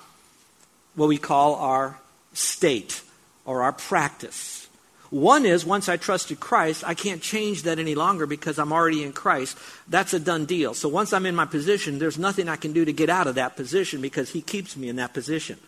what 0.94 1.09
we 1.09 1.18
call 1.18 1.57
our 1.57 1.98
state 2.33 3.02
or 3.44 3.62
our 3.62 3.72
practice. 3.72 4.68
One 5.11 5.46
is 5.46 5.64
once 5.64 5.88
I 5.88 5.96
trusted 5.96 6.38
Christ, 6.38 6.85
I 6.85 6.94
can't 6.94 7.22
change 7.22 7.64
that 7.64 7.79
any 7.79 7.94
longer 7.94 8.26
because 8.26 8.59
I'm 8.59 8.72
already 8.72 9.02
in 9.02 9.12
Christ. 9.12 9.59
That's 9.88 10.14
a 10.14 10.20
done 10.20 10.46
deal. 10.46 10.74
So 10.74 10.88
once 10.88 11.12
I'm 11.12 11.26
in 11.26 11.35
my 11.35 11.44
position, 11.44 11.98
there's 11.98 12.18
nothing 12.18 12.48
I 12.48 12.57
can 12.57 12.72
do 12.72 12.85
to 12.85 12.92
get 12.92 13.09
out 13.09 13.26
of 13.26 13.37
that 13.37 13.57
position 13.57 14.00
because 14.00 14.31
He 14.31 14.42
keeps 14.42 14.76
me 14.76 14.88
in 14.88 14.96
that 14.96 15.14
position. 15.14 15.59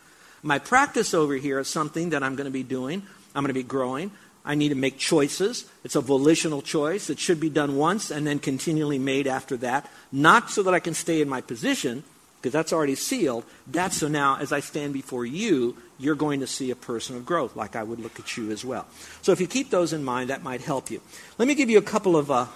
My 0.42 0.58
practice 0.58 1.14
over 1.14 1.34
here 1.34 1.58
is 1.58 1.68
something 1.68 2.10
that 2.10 2.22
I'm 2.22 2.36
going 2.36 2.46
to 2.46 2.52
be 2.52 2.62
doing 2.62 3.02
I'm 3.38 3.44
going 3.44 3.54
to 3.54 3.54
be 3.54 3.62
growing. 3.62 4.10
I 4.44 4.56
need 4.56 4.70
to 4.70 4.74
make 4.74 4.98
choices. 4.98 5.64
It's 5.84 5.94
a 5.94 6.00
volitional 6.00 6.60
choice. 6.60 7.08
It 7.08 7.20
should 7.20 7.38
be 7.38 7.48
done 7.48 7.76
once 7.76 8.10
and 8.10 8.26
then 8.26 8.40
continually 8.40 8.98
made 8.98 9.28
after 9.28 9.56
that. 9.58 9.88
Not 10.10 10.50
so 10.50 10.64
that 10.64 10.74
I 10.74 10.80
can 10.80 10.94
stay 10.94 11.20
in 11.20 11.28
my 11.28 11.40
position, 11.40 12.02
because 12.40 12.52
that's 12.52 12.72
already 12.72 12.96
sealed. 12.96 13.44
That's 13.68 13.98
so 13.98 14.08
now, 14.08 14.38
as 14.38 14.50
I 14.50 14.58
stand 14.58 14.92
before 14.92 15.24
you, 15.24 15.76
you're 16.00 16.16
going 16.16 16.40
to 16.40 16.48
see 16.48 16.72
a 16.72 16.76
person 16.76 17.14
of 17.14 17.24
growth, 17.24 17.54
like 17.54 17.76
I 17.76 17.84
would 17.84 18.00
look 18.00 18.18
at 18.18 18.36
you 18.36 18.50
as 18.50 18.64
well. 18.64 18.86
So 19.22 19.30
if 19.30 19.40
you 19.40 19.46
keep 19.46 19.70
those 19.70 19.92
in 19.92 20.02
mind, 20.02 20.30
that 20.30 20.42
might 20.42 20.62
help 20.62 20.90
you. 20.90 21.00
Let 21.38 21.46
me 21.46 21.54
give 21.54 21.70
you 21.70 21.78
a 21.78 21.82
couple 21.82 22.16
of, 22.16 22.30
uh, 22.30 22.46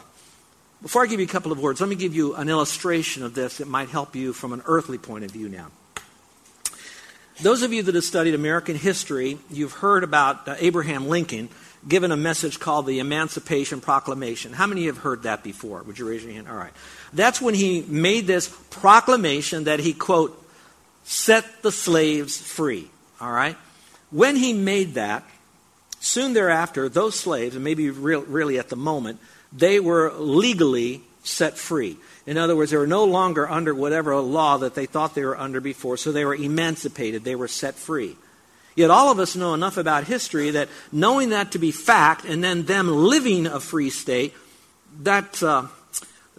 before 0.83 1.05
I 1.05 1.07
give 1.07 1.21
you 1.21 1.27
a 1.27 1.29
couple 1.29 1.53
of 1.53 1.61
words, 1.61 1.81
let 1.81 1.91
me 1.91 1.97
give 1.97 2.15
you 2.15 2.35
an 2.35 2.49
illustration 2.49 3.23
of 3.23 3.35
this 3.35 3.59
that 3.59 3.69
might 3.69 3.91
help 3.91 4.17
you 4.17 4.33
from 4.33 4.53
an 4.53 4.63
earthly 4.67 4.99
point 4.99 5.25
of 5.25 5.31
view 5.31 5.49
now. 5.49 5.71
Those 7.43 7.63
of 7.63 7.73
you 7.73 7.83
that 7.83 7.97
have 7.97 8.05
studied 8.05 8.35
American 8.35 8.77
history, 8.77 9.37
you've 9.51 9.73
heard 9.73 10.05
about 10.05 10.47
uh, 10.47 10.55
Abraham 10.61 11.09
Lincoln 11.09 11.49
given 11.89 12.13
a 12.13 12.17
message 12.17 12.61
called 12.61 12.87
the 12.87 13.01
Emancipation 13.01 13.81
Proclamation. 13.81 14.53
How 14.53 14.69
many 14.69 14.87
have 14.87 14.99
heard 14.99 15.25
that 15.25 15.43
before? 15.43 15.83
Would 15.83 15.99
you 15.99 16.09
raise 16.09 16.23
your 16.23 16.33
hand? 16.33 16.47
All 16.49 16.55
right. 16.55 16.73
That's 17.13 17.41
when 17.41 17.55
he 17.55 17.83
made 17.83 18.29
this 18.29 18.49
proclamation 18.71 19.65
that 19.65 19.81
he, 19.81 19.93
quote, 19.93 20.41
set 21.03 21.63
the 21.63 21.73
slaves 21.73 22.41
free. 22.41 22.89
All 23.21 23.33
right? 23.33 23.57
When 24.13 24.37
he 24.37 24.53
made 24.53 24.95
that, 24.95 25.25
soon 25.99 26.35
thereafter, 26.35 26.89
those 26.89 27.19
slaves, 27.19 27.57
and 27.57 27.65
maybe 27.65 27.91
real, 27.91 28.23
really 28.23 28.57
at 28.61 28.69
the 28.69 28.77
moment, 28.77 29.19
they 29.53 29.81
were 29.81 30.13
legally 30.13 31.03
set 31.25 31.59
free. 31.59 31.97
In 32.27 32.39
other 32.39 32.55
words, 32.55 32.71
they 32.71 32.77
were 32.77 32.87
no 32.87 33.05
longer 33.05 33.49
under 33.49 33.75
whatever 33.75 34.17
law 34.17 34.59
that 34.59 34.75
they 34.75 34.87
thought 34.87 35.15
they 35.15 35.25
were 35.25 35.39
under 35.39 35.61
before, 35.61 35.97
so 35.97 36.13
they 36.13 36.25
were 36.25 36.35
emancipated, 36.35 37.25
they 37.25 37.35
were 37.35 37.49
set 37.49 37.75
free. 37.75 38.17
Yet 38.75 38.91
all 38.91 39.11
of 39.11 39.19
us 39.19 39.37
know 39.37 39.55
enough 39.55 39.77
about 39.77 40.05
history 40.05 40.51
that 40.51 40.69
knowing 40.91 41.31
that 41.31 41.53
to 41.53 41.59
be 41.59 41.73
fact 41.73 42.25
and 42.25 42.43
then 42.43 42.65
them 42.65 42.89
living 42.89 43.47
a 43.47 43.61
free 43.61 43.91
state, 43.91 44.35
that, 45.01 45.43
uh, 45.43 45.67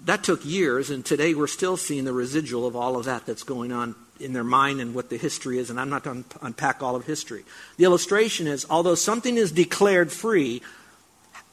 that 0.05 0.23
took 0.23 0.43
years, 0.45 0.89
and 0.89 1.05
today 1.05 1.35
we're 1.35 1.47
still 1.47 1.77
seeing 1.77 2.05
the 2.05 2.13
residual 2.13 2.65
of 2.65 2.75
all 2.75 2.95
of 2.95 3.05
that 3.05 3.25
that's 3.25 3.43
going 3.43 3.71
on 3.71 3.95
in 4.19 4.33
their 4.33 4.43
mind 4.43 4.79
and 4.79 4.95
what 4.95 5.09
the 5.09 5.17
history 5.17 5.59
is, 5.59 5.69
and 5.69 5.79
I'm 5.79 5.89
not 5.89 6.03
going 6.03 6.23
to 6.23 6.45
unpack 6.45 6.81
all 6.81 6.95
of 6.95 7.05
history. 7.05 7.43
The 7.77 7.83
illustration 7.83 8.47
is 8.47 8.65
although 8.69 8.95
something 8.95 9.37
is 9.37 9.51
declared 9.51 10.11
free, 10.11 10.61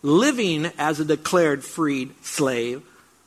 living 0.02 0.66
as 0.78 1.00
a 1.00 1.04
declared 1.04 1.64
freed 1.64 2.14
slave 2.24 2.82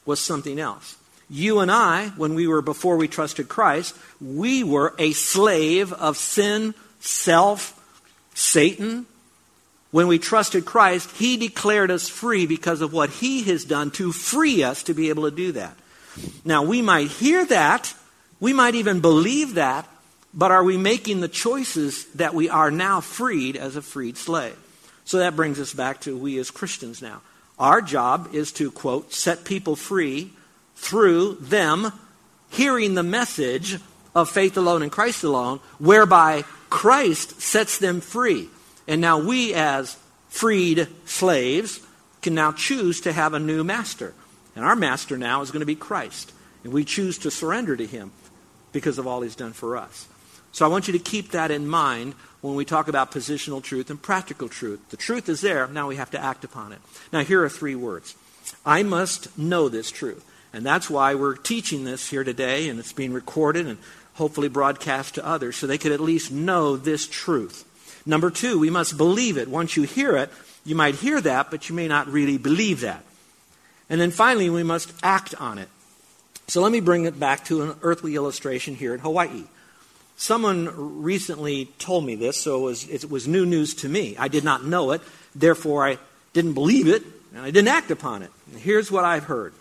was 0.06 0.20
something 0.20 0.60
else. 0.60 0.98
You 1.30 1.60
and 1.60 1.72
I, 1.72 2.10
when 2.10 2.36
we 2.36 2.48
were 2.48 2.62
before 2.62 2.98
we 2.98 3.08
trusted 3.08 3.50
Christ, 3.50 3.96
we 4.22 4.63
were 4.63 4.94
a 5.00 5.13
slave 5.13 5.94
of 5.94 6.18
sin, 6.18 6.76
self, 7.00 7.80
Satan. 8.34 9.06
When 9.92 10.08
we 10.08 10.20
trusted 10.20 10.66
Christ, 10.66 11.10
He 11.18 11.38
declared 11.38 11.92
us 11.92 12.10
free 12.10 12.46
because 12.46 12.82
of 12.82 12.94
what 12.94 13.10
He 13.10 13.44
has 13.44 13.63
done 13.66 13.92
to 13.92 14.12
free 14.12 14.63
us 14.63 14.84
to 14.84 14.94
be 14.94 15.10
able 15.10 15.24
to 15.24 15.36
do 15.36 15.54
that. 15.54 15.78
Now, 16.46 16.63
we 16.63 16.82
might 16.82 17.08
hear 17.08 17.46
that, 17.46 17.94
we 18.39 18.54
might 18.54 18.76
even 18.76 19.00
believe 19.00 19.56
that, 19.56 19.88
but 20.34 20.52
are 20.52 20.63
we 20.63 20.78
making 20.78 21.22
the 21.22 21.28
choices 21.28 22.06
that 22.13 22.34
we 22.34 22.50
are 22.50 22.72
now 22.72 23.02
freed 23.02 23.56
as 23.56 23.76
a 23.76 23.82
freed 23.82 24.18
slave? 24.18 24.58
So 25.06 25.20
that 25.20 25.36
brings 25.36 25.60
us 25.60 25.74
back 25.74 26.02
to 26.02 26.18
we 26.18 26.38
as 26.39 26.50
Christians 26.50 27.02
now. 27.02 27.22
Our 27.60 27.82
job 27.82 28.30
is 28.34 28.52
to, 28.54 28.72
quote, 28.72 29.13
set 29.13 29.46
people 29.46 29.76
free 29.76 30.34
through 30.76 31.36
them 31.36 31.92
hearing 32.50 32.94
the 32.94 33.04
message 33.04 33.80
of 34.16 34.30
faith 34.30 34.58
alone 34.58 34.84
and 34.84 34.92
Christ 34.92 35.24
alone, 35.24 35.60
whereby 35.80 36.44
Christ 36.70 37.42
sets 37.42 37.78
them 37.78 38.02
free. 38.02 38.50
And 38.88 39.02
now 39.02 39.20
we, 39.20 39.54
as 39.54 39.98
freed 40.30 40.88
slaves, 41.06 41.80
can 42.22 42.36
now 42.36 42.52
choose 42.52 43.02
to 43.02 43.13
have 43.13 43.34
a 43.34 43.39
new 43.39 43.63
master. 43.63 44.13
And 44.56 44.66
our 44.66 44.76
master 44.76 45.18
now 45.18 45.42
is 45.42 45.52
going 45.52 45.62
to 45.62 45.66
be 45.66 45.76
Christ. 45.76 46.32
And 46.63 46.74
we 46.74 46.86
choose 46.86 47.18
to 47.20 47.32
surrender 47.32 47.76
to 47.76 47.86
him 47.86 48.12
because 48.72 48.98
of 48.98 49.08
all 49.08 49.22
he's 49.22 49.36
done 49.36 49.54
for 49.54 49.78
us. 49.78 50.08
So 50.52 50.66
I 50.66 50.70
want 50.70 50.88
you 50.88 50.94
to 50.94 51.00
keep 51.00 51.32
that 51.32 51.52
in 51.52 51.68
mind 51.68 52.13
when 52.44 52.56
we 52.56 52.66
talk 52.66 52.90
about 52.90 53.10
positional 53.10 53.64
truth 53.64 53.90
and 53.90 54.02
practical 54.02 54.50
truth. 54.50 54.90
The 54.90 54.98
truth 54.98 55.30
is 55.30 55.40
there, 55.40 55.66
now 55.68 55.88
we 55.88 55.96
have 55.96 56.12
to 56.12 56.22
act 56.22 56.44
upon 56.44 56.74
it. 56.74 56.80
Now, 57.14 57.24
here 57.24 57.42
are 57.42 57.50
three 57.50 57.76
words 57.76 58.16
I 58.66 58.84
must 58.84 59.38
know 59.38 59.70
this 59.70 59.90
truth. 59.90 60.30
And 60.52 60.64
that's 60.64 60.90
why 60.90 61.16
we're 61.16 61.36
teaching 61.36 61.84
this 61.84 62.10
here 62.10 62.24
today, 62.24 62.70
and 62.70 62.78
it's 62.80 62.94
being 62.94 63.14
recorded 63.14 63.66
and 63.66 63.80
hopefully 64.16 64.50
broadcast 64.50 65.16
to 65.16 65.26
others 65.26 65.56
so 65.56 65.66
they 65.66 65.80
could 65.80 65.94
at 65.94 66.00
least 66.00 66.32
know 66.32 66.78
this 66.78 67.08
truth. 67.08 67.66
Number 68.06 68.30
two, 68.30 68.60
we 68.60 68.70
must 68.70 68.98
believe 68.98 69.38
it. 69.38 69.48
Once 69.48 69.76
you 69.76 69.84
hear 69.84 70.16
it, 70.18 70.30
you 70.66 70.76
might 70.76 70.96
hear 70.96 71.20
that, 71.22 71.50
but 71.50 71.70
you 71.70 71.76
may 71.76 71.88
not 71.88 72.08
really 72.08 72.38
believe 72.38 72.82
that. 72.82 73.04
And 73.90 74.00
then 74.00 74.12
finally, 74.12 74.50
we 74.50 74.64
must 74.64 74.94
act 75.02 75.34
on 75.40 75.58
it. 75.58 75.70
So 76.48 76.62
let 76.62 76.74
me 76.74 76.82
bring 76.82 77.06
it 77.06 77.20
back 77.20 77.46
to 77.46 77.64
an 77.64 77.78
earthly 77.82 78.16
illustration 78.16 78.76
here 78.76 78.94
in 78.94 79.00
Hawaii. 79.00 79.46
Someone 80.15 81.02
recently 81.02 81.65
told 81.80 82.06
me 82.06 82.15
this, 82.15 82.39
so 82.39 82.60
it 82.60 82.62
was, 82.62 82.89
it 82.89 83.10
was 83.10 83.28
new 83.28 83.45
news 83.45 83.73
to 83.76 83.89
me. 83.89 84.15
I 84.17 84.28
did 84.28 84.43
not 84.43 84.63
know 84.63 84.91
it, 84.91 85.02
therefore, 85.36 85.88
I 85.88 85.97
didn't 86.34 86.54
believe 86.54 86.88
it, 86.88 87.04
and 87.34 87.41
I 87.41 87.52
didn't 87.52 87.69
act 87.69 87.91
upon 87.91 88.23
it. 88.23 88.32
Here's 88.58 88.91
what 88.91 89.04
I've 89.04 89.26
heard 89.26 89.54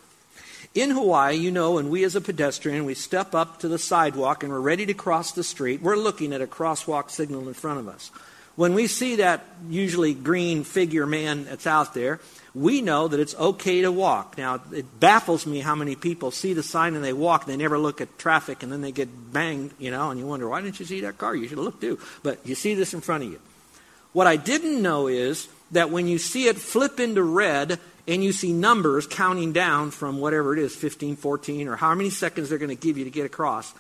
in 0.75 0.91
Hawaii, 0.91 1.37
you 1.37 1.51
know, 1.51 1.73
when 1.73 1.91
we 1.91 2.05
as 2.05 2.17
a 2.17 2.21
pedestrian, 2.21 2.85
we 2.85 2.95
step 2.95 3.35
up 3.35 3.61
to 3.61 3.69
the 3.69 3.79
sidewalk 3.79 4.43
and 4.43 4.51
we're 4.51 4.61
ready 4.61 4.87
to 4.87 4.95
cross 4.95 5.33
the 5.33 5.45
street, 5.45 5.83
we're 5.83 5.97
looking 5.97 6.33
at 6.33 6.41
a 6.41 6.47
crosswalk 6.47 7.11
signal 7.11 7.47
in 7.47 7.55
front 7.55 7.79
of 7.79 7.89
us. 7.89 8.11
When 8.57 8.75
we 8.75 8.87
see 8.87 9.17
that 9.17 9.45
usually 9.69 10.15
green 10.15 10.65
figure 10.65 11.07
man 11.07 11.45
that's 11.45 11.67
out 11.67 11.95
there, 11.95 12.21
we 12.55 12.83
know 12.83 13.09
that 13.09 13.19
it's 13.19 13.35
okay 13.35 13.83
to 13.83 13.91
walk. 13.91 14.37
Now, 14.37 14.61
it 14.73 15.01
baffles 15.01 15.47
me 15.47 15.61
how 15.61 15.75
many 15.75 15.97
people 15.97 16.31
see 16.31 16.53
the 16.53 16.63
sign 16.63 16.95
and 16.95 17.03
they 17.03 17.13
walk, 17.13 17.45
and 17.45 17.53
they 17.53 17.57
never 17.57 17.79
look 17.79 18.01
at 18.01 18.19
traffic, 18.19 18.63
and 18.63 18.71
then 18.71 18.83
they 18.83 18.93
get 18.93 19.33
banged, 19.33 19.73
you 19.79 19.91
know, 19.91 20.11
and 20.11 20.21
you 20.21 20.27
wonder, 20.27 20.49
why 20.49 20.61
didn't 20.61 20.79
you 20.79 20.87
see 20.87 21.01
that 21.01 21.19
car? 21.19 21.35
You 21.35 21.49
should 21.49 21.59
have 21.59 21.65
looked 21.65 21.81
too. 21.81 21.99
But 22.23 22.47
you 22.47 22.55
see 22.55 22.75
this 22.75 22.93
in 22.93 23.01
front 23.01 23.25
of 23.25 23.31
you. 23.31 23.41
What 24.13 24.27
I 24.27 24.37
didn't 24.37 24.83
know 24.83 25.07
is 25.07 25.49
that 25.71 25.91
when 25.91 26.07
you 26.07 26.19
see 26.19 26.47
it 26.47 26.59
flip 26.59 27.01
into 27.01 27.23
red, 27.23 27.79
and 28.07 28.23
you 28.23 28.33
see 28.33 28.53
numbers 28.53 29.07
counting 29.07 29.53
down 29.53 29.91
from 29.91 30.19
whatever 30.19 30.53
it 30.53 30.59
is 30.59 30.75
15, 30.75 31.17
14, 31.17 31.69
or 31.69 31.77
how 31.77 31.95
many 31.95 32.11
seconds 32.11 32.49
they're 32.49 32.59
going 32.59 32.69
to 32.69 32.75
give 32.75 32.99
you 32.99 33.05
to 33.05 33.11
get 33.11 33.27
across. 33.27 33.73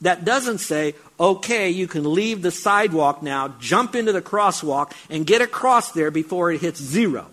That 0.00 0.24
doesn't 0.24 0.58
say, 0.58 0.94
okay, 1.18 1.70
you 1.70 1.86
can 1.86 2.14
leave 2.14 2.42
the 2.42 2.50
sidewalk 2.50 3.22
now, 3.22 3.48
jump 3.60 3.94
into 3.94 4.12
the 4.12 4.22
crosswalk, 4.22 4.92
and 5.10 5.26
get 5.26 5.40
across 5.40 5.92
there 5.92 6.10
before 6.10 6.52
it 6.52 6.60
hits 6.60 6.80
zero. 6.80 7.26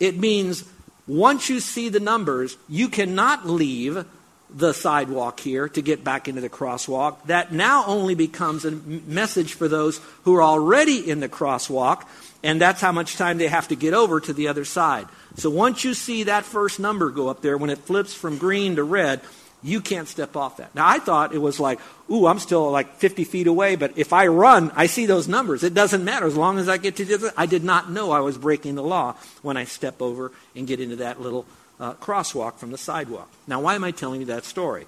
It 0.00 0.18
means 0.18 0.64
once 1.06 1.48
you 1.48 1.60
see 1.60 1.88
the 1.88 2.00
numbers, 2.00 2.56
you 2.68 2.88
cannot 2.88 3.46
leave 3.46 4.04
the 4.50 4.72
sidewalk 4.72 5.40
here 5.40 5.68
to 5.68 5.82
get 5.82 6.04
back 6.04 6.28
into 6.28 6.40
the 6.40 6.48
crosswalk. 6.48 7.16
That 7.26 7.52
now 7.52 7.84
only 7.86 8.14
becomes 8.14 8.64
a 8.64 8.70
message 8.70 9.54
for 9.54 9.68
those 9.68 10.00
who 10.22 10.34
are 10.36 10.42
already 10.42 11.10
in 11.10 11.20
the 11.20 11.28
crosswalk 11.28 12.04
and 12.44 12.60
that's 12.60 12.82
how 12.82 12.92
much 12.92 13.16
time 13.16 13.38
they 13.38 13.48
have 13.48 13.68
to 13.68 13.74
get 13.74 13.94
over 13.94 14.20
to 14.20 14.32
the 14.34 14.48
other 14.48 14.66
side. 14.66 15.08
So 15.36 15.48
once 15.48 15.82
you 15.82 15.94
see 15.94 16.24
that 16.24 16.44
first 16.44 16.78
number 16.78 17.08
go 17.08 17.28
up 17.28 17.40
there, 17.40 17.56
when 17.56 17.70
it 17.70 17.78
flips 17.78 18.12
from 18.12 18.36
green 18.36 18.76
to 18.76 18.84
red, 18.84 19.22
you 19.64 19.80
can't 19.80 20.06
step 20.06 20.36
off 20.36 20.58
that. 20.58 20.74
Now, 20.74 20.86
I 20.86 20.98
thought 20.98 21.34
it 21.34 21.38
was 21.38 21.58
like, 21.58 21.80
ooh, 22.10 22.26
I'm 22.26 22.38
still 22.38 22.70
like 22.70 22.96
50 22.96 23.24
feet 23.24 23.46
away, 23.46 23.76
but 23.76 23.96
if 23.96 24.12
I 24.12 24.26
run, 24.26 24.70
I 24.76 24.86
see 24.86 25.06
those 25.06 25.26
numbers. 25.26 25.64
It 25.64 25.72
doesn't 25.72 26.04
matter 26.04 26.26
as 26.26 26.36
long 26.36 26.58
as 26.58 26.68
I 26.68 26.76
get 26.76 26.96
to 26.96 27.04
the 27.06 27.14
other. 27.14 27.32
I 27.34 27.46
did 27.46 27.64
not 27.64 27.90
know 27.90 28.10
I 28.10 28.20
was 28.20 28.36
breaking 28.36 28.74
the 28.74 28.82
law 28.82 29.14
when 29.40 29.56
I 29.56 29.64
step 29.64 30.02
over 30.02 30.32
and 30.54 30.66
get 30.66 30.80
into 30.80 30.96
that 30.96 31.22
little 31.22 31.46
uh, 31.80 31.94
crosswalk 31.94 32.58
from 32.58 32.72
the 32.72 32.78
sidewalk. 32.78 33.30
Now, 33.46 33.62
why 33.62 33.74
am 33.74 33.84
I 33.84 33.90
telling 33.90 34.20
you 34.20 34.26
that 34.26 34.44
story? 34.44 34.86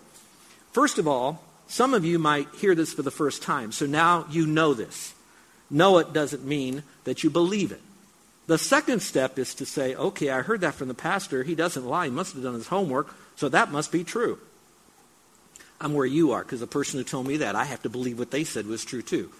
First 0.72 0.98
of 0.98 1.08
all, 1.08 1.42
some 1.68 1.94
of 1.94 2.04
you 2.04 2.18
might 2.18 2.48
hear 2.56 2.74
this 2.74 2.92
for 2.92 3.02
the 3.02 3.10
first 3.10 3.42
time, 3.42 3.72
so 3.72 3.86
now 3.86 4.26
you 4.30 4.46
know 4.46 4.74
this. 4.74 5.14
Know 5.70 5.96
it 5.98 6.12
doesn't 6.12 6.44
mean 6.44 6.82
that 7.04 7.24
you 7.24 7.30
believe 7.30 7.72
it. 7.72 7.80
The 8.46 8.58
second 8.58 9.00
step 9.00 9.38
is 9.38 9.54
to 9.54 9.64
say, 9.64 9.94
okay, 9.94 10.28
I 10.28 10.42
heard 10.42 10.60
that 10.60 10.74
from 10.74 10.88
the 10.88 10.94
pastor. 10.94 11.42
He 11.44 11.54
doesn't 11.54 11.86
lie. 11.86 12.04
He 12.04 12.10
must 12.12 12.34
have 12.34 12.42
done 12.42 12.54
his 12.54 12.68
homework, 12.68 13.12
so 13.36 13.48
that 13.48 13.72
must 13.72 13.90
be 13.90 14.04
true. 14.04 14.38
I'm 15.80 15.94
where 15.94 16.06
you 16.06 16.32
are 16.32 16.42
because 16.42 16.60
the 16.60 16.66
person 16.66 16.98
who 16.98 17.04
told 17.04 17.26
me 17.26 17.38
that, 17.38 17.54
I 17.54 17.64
have 17.64 17.82
to 17.82 17.88
believe 17.88 18.18
what 18.18 18.30
they 18.30 18.44
said 18.44 18.66
was 18.66 18.84
true 18.84 19.02
too. 19.02 19.30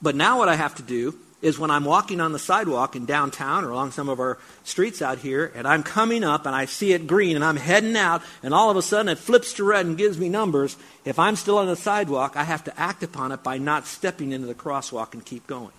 But 0.00 0.14
now 0.14 0.38
what 0.38 0.48
I 0.48 0.56
have 0.56 0.74
to 0.76 0.82
do 0.82 1.18
is 1.42 1.58
when 1.58 1.70
I'm 1.70 1.84
walking 1.84 2.20
on 2.20 2.32
the 2.32 2.38
sidewalk 2.38 2.96
in 2.96 3.04
downtown 3.04 3.64
or 3.64 3.70
along 3.70 3.92
some 3.92 4.08
of 4.08 4.20
our 4.20 4.38
streets 4.64 5.02
out 5.02 5.18
here, 5.18 5.52
and 5.54 5.66
I'm 5.66 5.82
coming 5.82 6.24
up 6.24 6.46
and 6.46 6.54
I 6.54 6.64
see 6.64 6.92
it 6.92 7.06
green 7.06 7.36
and 7.36 7.44
I'm 7.44 7.56
heading 7.56 7.96
out, 7.96 8.22
and 8.42 8.54
all 8.54 8.70
of 8.70 8.76
a 8.76 8.82
sudden 8.82 9.08
it 9.08 9.18
flips 9.18 9.52
to 9.54 9.64
red 9.64 9.86
and 9.86 9.98
gives 9.98 10.18
me 10.18 10.28
numbers. 10.28 10.76
If 11.04 11.18
I'm 11.18 11.36
still 11.36 11.58
on 11.58 11.66
the 11.66 11.76
sidewalk, 11.76 12.36
I 12.36 12.44
have 12.44 12.64
to 12.64 12.80
act 12.80 13.02
upon 13.02 13.32
it 13.32 13.42
by 13.42 13.58
not 13.58 13.86
stepping 13.86 14.32
into 14.32 14.46
the 14.46 14.54
crosswalk 14.54 15.12
and 15.12 15.24
keep 15.24 15.46
going. 15.46 15.72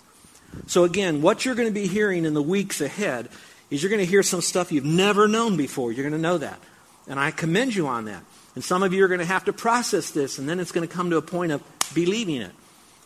So, 0.67 0.85
again, 0.85 1.21
what 1.21 1.43
you're 1.43 1.55
going 1.55 1.67
to 1.67 1.73
be 1.73 1.87
hearing 1.87 2.25
in 2.25 2.33
the 2.33 2.41
weeks 2.41 2.79
ahead 2.79 3.27
is 3.69 3.83
you're 3.83 3.89
going 3.89 3.99
to 3.99 4.09
hear 4.09 4.23
some 4.23 4.41
stuff 4.41 4.71
you've 4.71 4.85
never 4.85 5.27
known 5.27 5.57
before. 5.57 5.91
You're 5.91 6.03
going 6.03 6.13
to 6.13 6.17
know 6.19 6.37
that. 6.37 6.59
And 7.07 7.19
I 7.19 7.31
commend 7.31 7.75
you 7.75 7.87
on 7.87 8.05
that. 8.05 8.23
And 8.57 8.63
some 8.63 8.81
of 8.81 8.91
you 8.91 9.05
are 9.05 9.07
going 9.07 9.19
to 9.19 9.25
have 9.25 9.45
to 9.45 9.53
process 9.53 10.09
this, 10.09 10.39
and 10.39 10.49
then 10.49 10.59
it's 10.59 10.71
going 10.71 10.87
to 10.87 10.91
come 10.91 11.11
to 11.11 11.17
a 11.17 11.21
point 11.21 11.51
of 11.51 11.61
believing 11.93 12.37
it. 12.37 12.49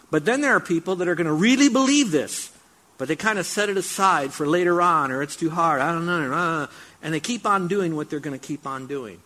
But 0.09 0.23
then 0.23 0.39
there 0.39 0.55
are 0.55 0.61
people 0.61 0.95
that 0.95 1.09
are 1.09 1.15
going 1.15 1.27
to 1.27 1.33
really 1.33 1.67
believe 1.67 2.09
this, 2.09 2.53
but 2.97 3.09
they 3.09 3.17
kind 3.17 3.37
of 3.37 3.45
set 3.45 3.67
it 3.67 3.75
aside 3.75 4.31
for 4.31 4.47
later 4.47 4.81
on, 4.81 5.11
or 5.11 5.21
it's 5.21 5.35
too 5.35 5.49
hard. 5.49 5.81
I 5.81 5.91
don't 5.91 6.05
know. 6.05 6.69
And 7.03 7.13
they 7.13 7.19
keep 7.19 7.45
on 7.45 7.67
doing 7.67 7.97
what 7.97 8.09
they're 8.09 8.21
going 8.21 8.39
to 8.39 8.47
keep 8.47 8.65
on 8.65 8.87
doing. 8.87 9.19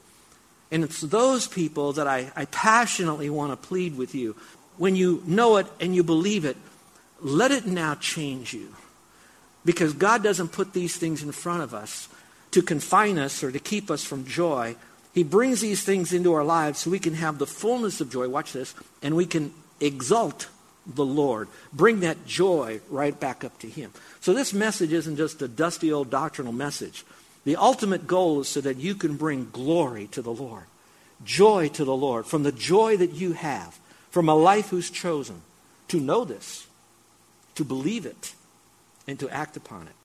And 0.71 0.83
it's 0.83 0.99
those 0.99 1.47
people 1.47 1.93
that 1.93 2.07
I, 2.07 2.31
I 2.35 2.45
passionately 2.45 3.29
want 3.29 3.51
to 3.51 3.67
plead 3.67 3.95
with 3.95 4.15
you. 4.15 4.35
When 4.77 4.95
you 4.95 5.21
know 5.27 5.57
it 5.57 5.67
and 5.79 5.93
you 5.93 6.01
believe 6.01 6.43
it, 6.43 6.57
let 7.21 7.51
it 7.51 7.67
now 7.67 7.93
change 7.93 8.51
you. 8.51 8.73
Because 9.63 9.93
God 9.93 10.23
doesn't 10.23 10.53
put 10.53 10.73
these 10.73 10.97
things 10.97 11.21
in 11.21 11.31
front 11.31 11.61
of 11.61 11.75
us 11.75 12.09
to 12.49 12.63
confine 12.63 13.19
us 13.19 13.43
or 13.43 13.51
to 13.51 13.59
keep 13.59 13.91
us 13.91 14.03
from 14.03 14.25
joy. 14.25 14.75
He 15.15 15.23
brings 15.23 15.62
these 15.62 15.82
things 15.82 16.12
into 16.12 16.34
our 16.34 16.43
lives 16.43 16.80
so 16.80 16.91
we 16.91 16.99
can 16.99 17.13
have 17.13 17.39
the 17.39 17.47
fullness 17.47 18.01
of 18.01 18.12
joy. 18.12 18.28
Watch 18.28 18.51
this. 18.51 18.75
And 19.01 19.15
we 19.15 19.25
can 19.25 19.54
exalt 19.80 20.49
the 20.86 21.06
Lord. 21.06 21.47
Bring 21.71 22.01
that 22.01 22.25
joy 22.25 22.82
right 22.89 23.17
back 23.17 23.45
up 23.45 23.58
to 23.60 23.69
Him. 23.69 23.91
So 24.19 24.34
this 24.34 24.54
message 24.54 24.91
isn't 24.91 25.15
just 25.15 25.41
a 25.41 25.47
dusty 25.47 25.91
old 25.91 26.10
doctrinal 26.10 26.51
message. 26.51 27.06
The 27.45 27.56
ultimate 27.56 28.08
goal 28.08 28.41
is 28.41 28.49
so 28.49 28.60
that 28.62 28.78
you 28.78 28.93
can 28.93 29.15
bring 29.15 29.49
glory 29.51 30.08
to 30.08 30.21
the 30.21 30.34
Lord, 30.34 30.65
joy 31.23 31.69
to 31.69 31.86
the 31.86 31.95
Lord, 31.95 32.25
from 32.25 32.43
the 32.43 32.51
joy 32.51 32.97
that 32.97 33.13
you 33.13 33.32
have, 33.34 33.80
from 34.10 34.28
a 34.28 34.36
life 34.36 34.69
who's 34.69 34.89
chosen 34.89 35.41
to 35.88 35.99
know 35.99 36.25
this, 36.25 36.67
to 37.56 37.63
believe 37.63 38.06
it, 38.06 38.34
and 39.08 39.17
to 39.19 39.30
act 39.30 39.56
upon 39.56 39.84
it. 39.88 40.04